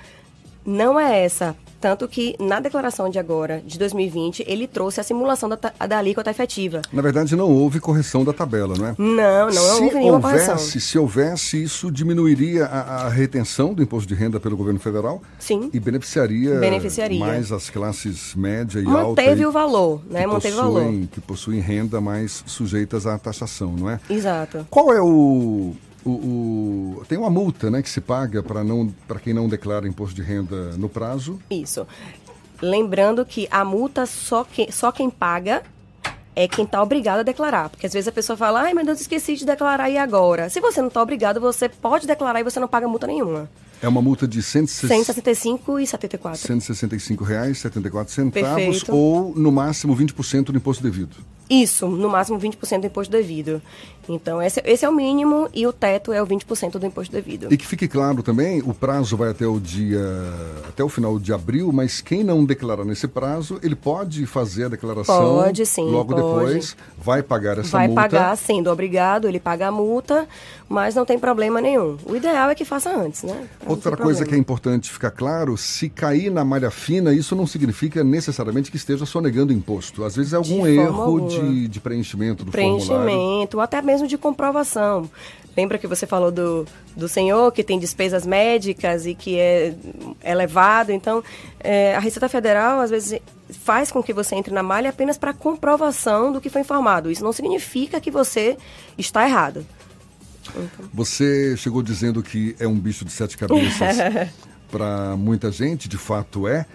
não 0.65 0.99
é 0.99 1.23
essa. 1.23 1.55
Tanto 1.79 2.07
que 2.07 2.35
na 2.39 2.59
declaração 2.59 3.09
de 3.09 3.19
agora, 3.19 3.61
de 3.63 3.77
2020, 3.77 4.43
ele 4.47 4.65
trouxe 4.65 4.99
a 4.99 5.03
simulação 5.03 5.47
da, 5.47 5.55
da 5.87 5.99
alíquota 5.99 6.31
efetiva. 6.31 6.81
Na 6.91 6.99
verdade, 6.99 7.35
não 7.35 7.47
houve 7.51 7.79
correção 7.79 8.23
da 8.23 8.33
tabela, 8.33 8.73
não 8.75 8.87
é? 8.87 8.95
Não, 8.97 9.45
não 9.45 9.51
se 9.51 9.83
houve 9.83 9.95
nenhuma 9.95 10.19
correção. 10.19 10.55
houvesse, 10.55 10.81
se 10.81 10.97
houvesse, 10.97 11.61
isso 11.61 11.91
diminuiria 11.91 12.65
a, 12.65 13.05
a 13.05 13.09
retenção 13.09 13.71
do 13.71 13.83
imposto 13.83 14.07
de 14.07 14.15
renda 14.15 14.39
pelo 14.39 14.57
governo 14.57 14.79
federal 14.79 15.21
Sim. 15.37 15.69
e 15.71 15.79
beneficiaria, 15.79 16.55
Beneficiaria. 16.59 17.19
mais 17.19 17.51
as 17.51 17.69
classes 17.69 18.33
média 18.33 18.79
e 18.79 18.87
alta 18.87 19.21
Manteve 19.21 19.41
aí, 19.41 19.45
o 19.45 19.51
valor, 19.51 20.01
né? 20.09 20.25
Manteve 20.25 20.55
o 20.55 20.57
valor. 20.57 20.81
possuem, 20.81 21.05
que 21.11 21.21
possuem 21.21 21.59
renda 21.59 22.01
mais 22.01 22.43
sujeitas 22.47 23.05
à 23.05 23.19
taxação, 23.19 23.73
não 23.77 23.91
é? 23.91 23.99
Exato. 24.09 24.65
Qual 24.71 24.91
é 24.91 24.99
o, 24.99 25.75
o, 26.05 26.09
o- 26.99 27.05
tem 27.07 27.17
uma 27.17 27.29
multa, 27.29 27.69
né, 27.71 27.81
que 27.81 27.89
se 27.89 27.99
paga 27.99 28.43
para 28.43 29.19
quem 29.19 29.33
não 29.33 29.47
declara 29.49 29.87
imposto 29.87 30.15
de 30.15 30.21
renda 30.21 30.71
no 30.77 30.87
prazo? 30.87 31.39
Isso. 31.49 31.85
Lembrando 32.61 33.25
que 33.25 33.47
a 33.51 33.65
multa 33.65 34.05
só, 34.05 34.43
que, 34.43 34.71
só 34.71 34.91
quem 34.91 35.09
paga 35.09 35.63
é 36.35 36.47
quem 36.47 36.65
está 36.65 36.81
obrigado 36.81 37.19
a 37.19 37.23
declarar. 37.23 37.69
Porque 37.69 37.85
às 37.85 37.93
vezes 37.93 38.07
a 38.07 38.11
pessoa 38.11 38.35
fala, 38.37 38.61
ai 38.61 38.73
meu 38.73 38.85
Deus, 38.85 39.01
esqueci 39.01 39.35
de 39.35 39.45
declarar 39.45 39.89
e 39.89 39.97
agora? 39.97 40.49
Se 40.49 40.59
você 40.61 40.81
não 40.81 40.87
está 40.89 41.01
obrigado, 41.01 41.39
você 41.41 41.67
pode 41.69 42.05
declarar 42.07 42.39
e 42.39 42.43
você 42.43 42.59
não 42.59 42.67
paga 42.67 42.87
multa 42.87 43.07
nenhuma. 43.07 43.49
É 43.81 43.87
uma 43.87 44.01
multa 44.01 44.27
de 44.27 44.41
165 44.41 45.79
e 45.79 45.85
74. 45.87 46.39
165 46.39 47.23
reais, 47.23 47.57
74 47.59 48.13
centavos 48.13 48.55
Perfeito. 48.55 48.95
ou 48.95 49.33
no 49.35 49.51
máximo 49.51 49.95
20% 49.95 50.45
do 50.45 50.57
imposto 50.57 50.81
devido. 50.81 51.17
Isso, 51.49 51.87
no 51.87 52.09
máximo 52.09 52.39
20% 52.39 52.81
do 52.81 52.87
imposto 52.87 53.11
devido. 53.11 53.61
Então, 54.07 54.41
esse, 54.41 54.61
esse, 54.65 54.85
é 54.85 54.89
o 54.89 54.91
mínimo 54.91 55.49
e 55.53 55.65
o 55.65 55.73
teto 55.73 56.13
é 56.13 56.21
o 56.21 56.27
20% 56.27 56.77
do 56.77 56.85
imposto 56.85 57.11
devido. 57.11 57.51
E 57.51 57.57
que 57.57 57.65
fique 57.65 57.87
claro 57.87 58.21
também, 58.21 58.61
o 58.61 58.73
prazo 58.73 59.17
vai 59.17 59.31
até 59.31 59.47
o 59.47 59.59
dia, 59.59 59.99
até 60.67 60.83
o 60.83 60.89
final 60.89 61.17
de 61.17 61.33
abril, 61.33 61.71
mas 61.71 62.01
quem 62.01 62.23
não 62.23 62.45
declarar 62.45 62.85
nesse 62.85 63.07
prazo, 63.07 63.59
ele 63.63 63.75
pode 63.75 64.25
fazer 64.25 64.65
a 64.65 64.69
declaração 64.69 65.15
pode, 65.15 65.65
sim, 65.65 65.89
logo 65.89 66.13
pode. 66.13 66.45
depois, 66.45 66.77
vai 66.97 67.23
pagar 67.23 67.57
essa 67.57 67.69
vai 67.69 67.87
multa. 67.87 68.01
Vai 68.01 68.09
pagar, 68.09 68.37
sendo 68.37 68.69
obrigado, 68.69 69.27
ele 69.27 69.39
paga 69.39 69.67
a 69.67 69.71
multa, 69.71 70.27
mas 70.69 70.93
não 70.93 71.05
tem 71.05 71.17
problema 71.17 71.59
nenhum. 71.59 71.97
O 72.05 72.15
ideal 72.15 72.49
é 72.49 72.55
que 72.55 72.65
faça 72.65 72.95
antes, 72.95 73.23
né? 73.23 73.47
Pra 73.59 73.69
Outra 73.69 73.97
coisa 73.97 74.19
problema. 74.19 74.25
que 74.27 74.35
é 74.35 74.37
importante 74.37 74.91
ficar 74.91 75.11
claro, 75.11 75.57
se 75.57 75.89
cair 75.89 76.29
na 76.29 76.45
malha 76.45 76.69
fina, 76.69 77.13
isso 77.13 77.35
não 77.35 77.47
significa 77.47 78.03
necessariamente 78.03 78.69
que 78.69 78.77
esteja 78.77 79.05
sonegando 79.05 79.51
imposto. 79.51 80.03
Às 80.03 80.15
vezes 80.15 80.33
é 80.33 80.35
algum 80.35 80.63
de 80.63 80.69
erro 80.69 81.27
de, 81.27 81.34
de, 81.67 81.79
preenchimento 81.79 82.45
do 82.45 82.51
preenchimento, 82.51 82.91
formulário. 82.91 83.61
Até 83.61 83.81
mesmo 83.81 84.05
mesmo 84.05 84.07
de 84.07 84.17
comprovação. 84.17 85.09
Lembra 85.55 85.77
que 85.77 85.87
você 85.87 86.05
falou 86.05 86.31
do, 86.31 86.67
do 86.95 87.07
senhor 87.07 87.51
que 87.51 87.63
tem 87.63 87.79
despesas 87.79 88.25
médicas 88.25 89.05
e 89.05 89.15
que 89.15 89.39
é 89.39 89.73
elevado? 90.23 90.91
Então, 90.91 91.23
é, 91.61 91.95
a 91.95 91.99
Receita 91.99 92.27
Federal, 92.27 92.81
às 92.81 92.89
vezes, 92.89 93.19
faz 93.49 93.89
com 93.89 94.03
que 94.03 94.11
você 94.11 94.35
entre 94.35 94.53
na 94.53 94.61
malha 94.61 94.89
apenas 94.89 95.17
para 95.17 95.33
comprovação 95.33 96.31
do 96.31 96.41
que 96.41 96.49
foi 96.49 96.61
informado. 96.61 97.09
Isso 97.09 97.23
não 97.23 97.31
significa 97.31 98.01
que 98.01 98.11
você 98.11 98.57
está 98.97 99.25
errado. 99.25 99.65
Então... 100.49 100.89
Você 100.93 101.55
chegou 101.55 101.81
dizendo 101.81 102.21
que 102.21 102.53
é 102.59 102.67
um 102.67 102.77
bicho 102.77 103.05
de 103.05 103.11
sete 103.11 103.37
cabeças. 103.37 103.95
para 104.69 105.15
muita 105.15 105.51
gente, 105.51 105.87
de 105.87 105.97
fato 105.97 106.49
é. 106.49 106.65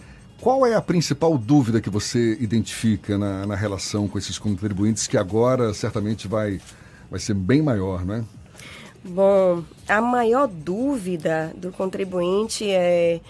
Qual 0.40 0.64
é 0.64 0.74
a 0.74 0.80
principal 0.80 1.36
dúvida 1.36 1.80
que 1.80 1.90
você 1.90 2.36
identifica 2.40 3.18
na, 3.18 3.46
na 3.46 3.54
relação 3.54 4.08
com 4.08 4.18
esses 4.18 4.38
contribuintes 4.38 5.06
que 5.06 5.16
agora 5.16 5.74
certamente 5.74 6.26
vai 6.26 6.60
vai 7.10 7.18
ser 7.18 7.34
bem 7.34 7.60
maior, 7.60 8.06
não 8.06 8.14
é? 8.14 8.24
Bom, 9.04 9.64
a 9.88 10.00
maior 10.00 10.46
dúvida 10.46 11.52
do 11.56 11.72
contribuinte 11.72 12.70
é 12.70 13.20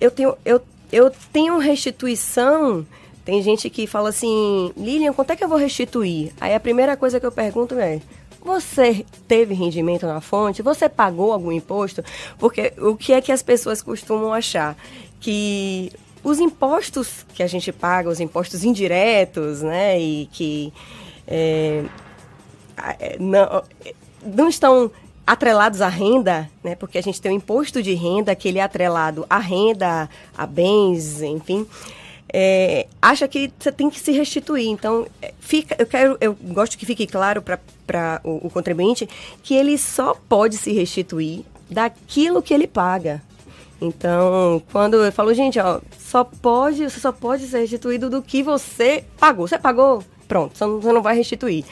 eu 0.00 0.10
tenho 0.10 0.36
eu, 0.44 0.62
eu 0.92 1.10
tenho 1.32 1.58
restituição 1.58 2.86
tem 3.24 3.40
gente 3.40 3.70
que 3.70 3.86
fala 3.86 4.08
assim, 4.08 4.72
Lilian, 4.76 5.12
quanto 5.12 5.30
é 5.30 5.36
que 5.36 5.44
eu 5.44 5.48
vou 5.48 5.58
restituir? 5.58 6.32
Aí 6.40 6.54
a 6.54 6.60
primeira 6.60 6.96
coisa 6.96 7.20
que 7.20 7.26
eu 7.26 7.30
pergunto 7.30 7.78
é, 7.78 8.00
você 8.44 9.06
teve 9.28 9.54
rendimento 9.54 10.06
na 10.06 10.20
fonte? 10.20 10.60
Você 10.60 10.88
pagou 10.88 11.32
algum 11.32 11.52
imposto? 11.52 12.02
Porque 12.36 12.72
o 12.78 12.96
que 12.96 13.12
é 13.12 13.20
que 13.20 13.30
as 13.30 13.42
pessoas 13.42 13.80
costumam 13.80 14.32
achar? 14.32 14.76
Que 15.20 15.92
os 16.22 16.38
impostos 16.38 17.26
que 17.34 17.42
a 17.42 17.46
gente 17.46 17.72
paga, 17.72 18.08
os 18.08 18.20
impostos 18.20 18.64
indiretos, 18.64 19.62
né, 19.62 19.98
e 19.98 20.28
que 20.32 20.72
é, 21.26 21.84
é, 22.98 23.16
não, 23.18 23.62
não 24.24 24.48
estão 24.48 24.90
atrelados 25.26 25.80
à 25.80 25.88
renda, 25.88 26.50
né? 26.62 26.74
Porque 26.74 26.98
a 26.98 27.02
gente 27.02 27.20
tem 27.20 27.32
o 27.32 27.34
imposto 27.34 27.82
de 27.82 27.94
renda 27.94 28.34
que 28.34 28.48
ele 28.48 28.58
é 28.58 28.62
atrelado 28.62 29.24
à 29.30 29.38
renda, 29.38 30.08
a 30.36 30.46
bens, 30.46 31.22
enfim. 31.22 31.66
É, 32.32 32.86
acha 33.00 33.28
que 33.28 33.52
você 33.58 33.70
tem 33.70 33.90
que 33.90 34.00
se 34.00 34.10
restituir. 34.12 34.68
Então, 34.68 35.06
é, 35.20 35.32
fica, 35.38 35.76
eu 35.78 35.86
quero, 35.86 36.16
eu 36.20 36.34
gosto 36.34 36.76
que 36.76 36.86
fique 36.86 37.06
claro 37.06 37.42
para 37.42 38.20
o, 38.24 38.46
o 38.46 38.50
contribuinte 38.50 39.08
que 39.42 39.54
ele 39.54 39.78
só 39.78 40.14
pode 40.28 40.56
se 40.56 40.72
restituir 40.72 41.44
daquilo 41.70 42.42
que 42.42 42.52
ele 42.52 42.66
paga. 42.66 43.22
Então, 43.82 44.62
quando 44.70 45.04
eu 45.04 45.10
falo, 45.10 45.34
gente, 45.34 45.58
ó, 45.58 45.80
só 45.98 46.22
pode, 46.22 46.88
você 46.88 47.00
só 47.00 47.10
pode 47.10 47.46
ser 47.48 47.58
restituído 47.58 48.08
do 48.08 48.22
que 48.22 48.40
você 48.40 49.04
pagou. 49.18 49.48
Você 49.48 49.58
pagou? 49.58 50.04
Pronto, 50.28 50.56
você 50.56 50.92
não 50.92 51.02
vai 51.02 51.16
restituir. 51.16 51.64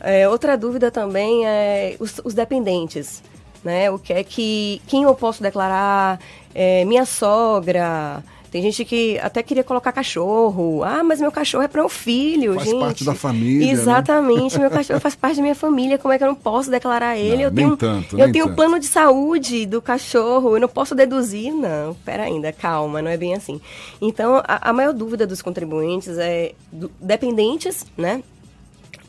É, 0.00 0.28
outra 0.28 0.56
dúvida 0.56 0.92
também 0.92 1.44
é 1.44 1.96
os, 1.98 2.20
os, 2.22 2.34
dependentes, 2.34 3.20
né? 3.64 3.90
O 3.90 3.98
que 3.98 4.12
é 4.12 4.22
que 4.22 4.80
quem 4.86 5.02
eu 5.02 5.14
posso 5.16 5.42
declarar? 5.42 6.20
É, 6.54 6.84
minha 6.84 7.04
sogra. 7.04 8.22
Tem 8.56 8.62
gente 8.62 8.86
que 8.86 9.18
até 9.18 9.42
queria 9.42 9.62
colocar 9.62 9.92
cachorro. 9.92 10.82
Ah, 10.82 11.04
mas 11.04 11.20
meu 11.20 11.30
cachorro 11.30 11.62
é 11.62 11.68
para 11.68 11.84
o 11.84 11.90
filho, 11.90 12.54
faz 12.54 12.64
gente. 12.64 12.78
Faz 12.78 12.86
parte 12.86 13.04
da 13.04 13.14
família. 13.14 13.66
Né? 13.66 13.72
Exatamente, 13.72 14.54
né? 14.54 14.60
meu 14.60 14.70
cachorro 14.70 14.98
faz 14.98 15.14
parte 15.14 15.36
da 15.36 15.42
minha 15.42 15.54
família. 15.54 15.98
Como 15.98 16.14
é 16.14 16.16
que 16.16 16.24
eu 16.24 16.28
não 16.28 16.34
posso 16.34 16.70
declarar 16.70 17.18
ele? 17.18 17.36
Não, 17.36 17.42
eu 17.42 17.52
tenho, 17.52 17.76
tanto, 17.76 18.18
eu 18.18 18.32
tenho 18.32 18.54
plano 18.54 18.78
de 18.78 18.86
saúde 18.86 19.66
do 19.66 19.82
cachorro, 19.82 20.56
eu 20.56 20.60
não 20.60 20.68
posso 20.68 20.94
deduzir. 20.94 21.52
Não, 21.52 21.92
pera 22.02 22.22
ainda, 22.22 22.50
calma, 22.50 23.02
não 23.02 23.10
é 23.10 23.18
bem 23.18 23.34
assim. 23.34 23.60
Então, 24.00 24.36
a, 24.46 24.70
a 24.70 24.72
maior 24.72 24.94
dúvida 24.94 25.26
dos 25.26 25.42
contribuintes 25.42 26.16
é 26.16 26.54
do, 26.72 26.90
dependentes, 26.98 27.84
né? 27.94 28.22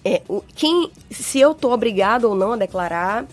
é, 0.03 0.21
o, 0.27 0.43
quem, 0.55 0.91
se 1.09 1.39
eu 1.39 1.53
estou 1.53 1.71
obrigado 1.71 2.25
ou 2.25 2.35
não 2.35 2.53
a 2.53 2.57
declarar. 2.57 3.25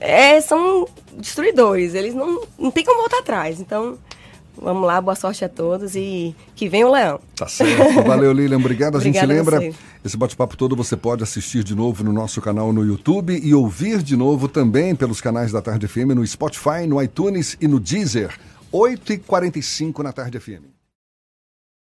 é, 0.00 0.40
são 0.40 0.86
destruidores, 1.16 1.94
eles 1.94 2.14
não, 2.14 2.42
não 2.58 2.70
tem 2.70 2.84
como 2.84 3.00
voltar 3.00 3.18
atrás. 3.18 3.60
Então, 3.60 3.98
vamos 4.60 4.86
lá, 4.86 5.00
boa 5.00 5.14
sorte 5.14 5.44
a 5.44 5.48
todos 5.48 5.94
e 5.94 6.34
que 6.54 6.68
venha 6.68 6.86
o 6.86 6.92
leão. 6.92 7.20
Tá 7.34 7.48
certo. 7.48 8.02
Valeu, 8.04 8.32
Lilian. 8.32 8.58
Obrigado. 8.58 8.96
A 8.96 9.00
gente 9.00 9.24
lembra, 9.24 9.72
esse 10.04 10.16
bate-papo 10.16 10.56
todo 10.56 10.76
você 10.76 10.96
pode 10.96 11.22
assistir 11.22 11.62
de 11.62 11.74
novo 11.74 12.04
no 12.04 12.12
nosso 12.12 12.40
canal 12.40 12.72
no 12.72 12.84
YouTube 12.84 13.38
e 13.42 13.54
ouvir 13.54 14.02
de 14.02 14.16
novo 14.16 14.48
também 14.48 14.94
pelos 14.94 15.20
canais 15.20 15.52
da 15.52 15.62
Tarde 15.62 15.86
FM 15.86 16.14
no 16.14 16.26
Spotify, 16.26 16.86
no 16.86 17.02
iTunes 17.02 17.56
e 17.60 17.66
no 17.66 17.80
Deezer. 17.80 18.38
8h45 18.72 20.02
na 20.02 20.12
Tarde 20.12 20.38
FM. 20.38 20.75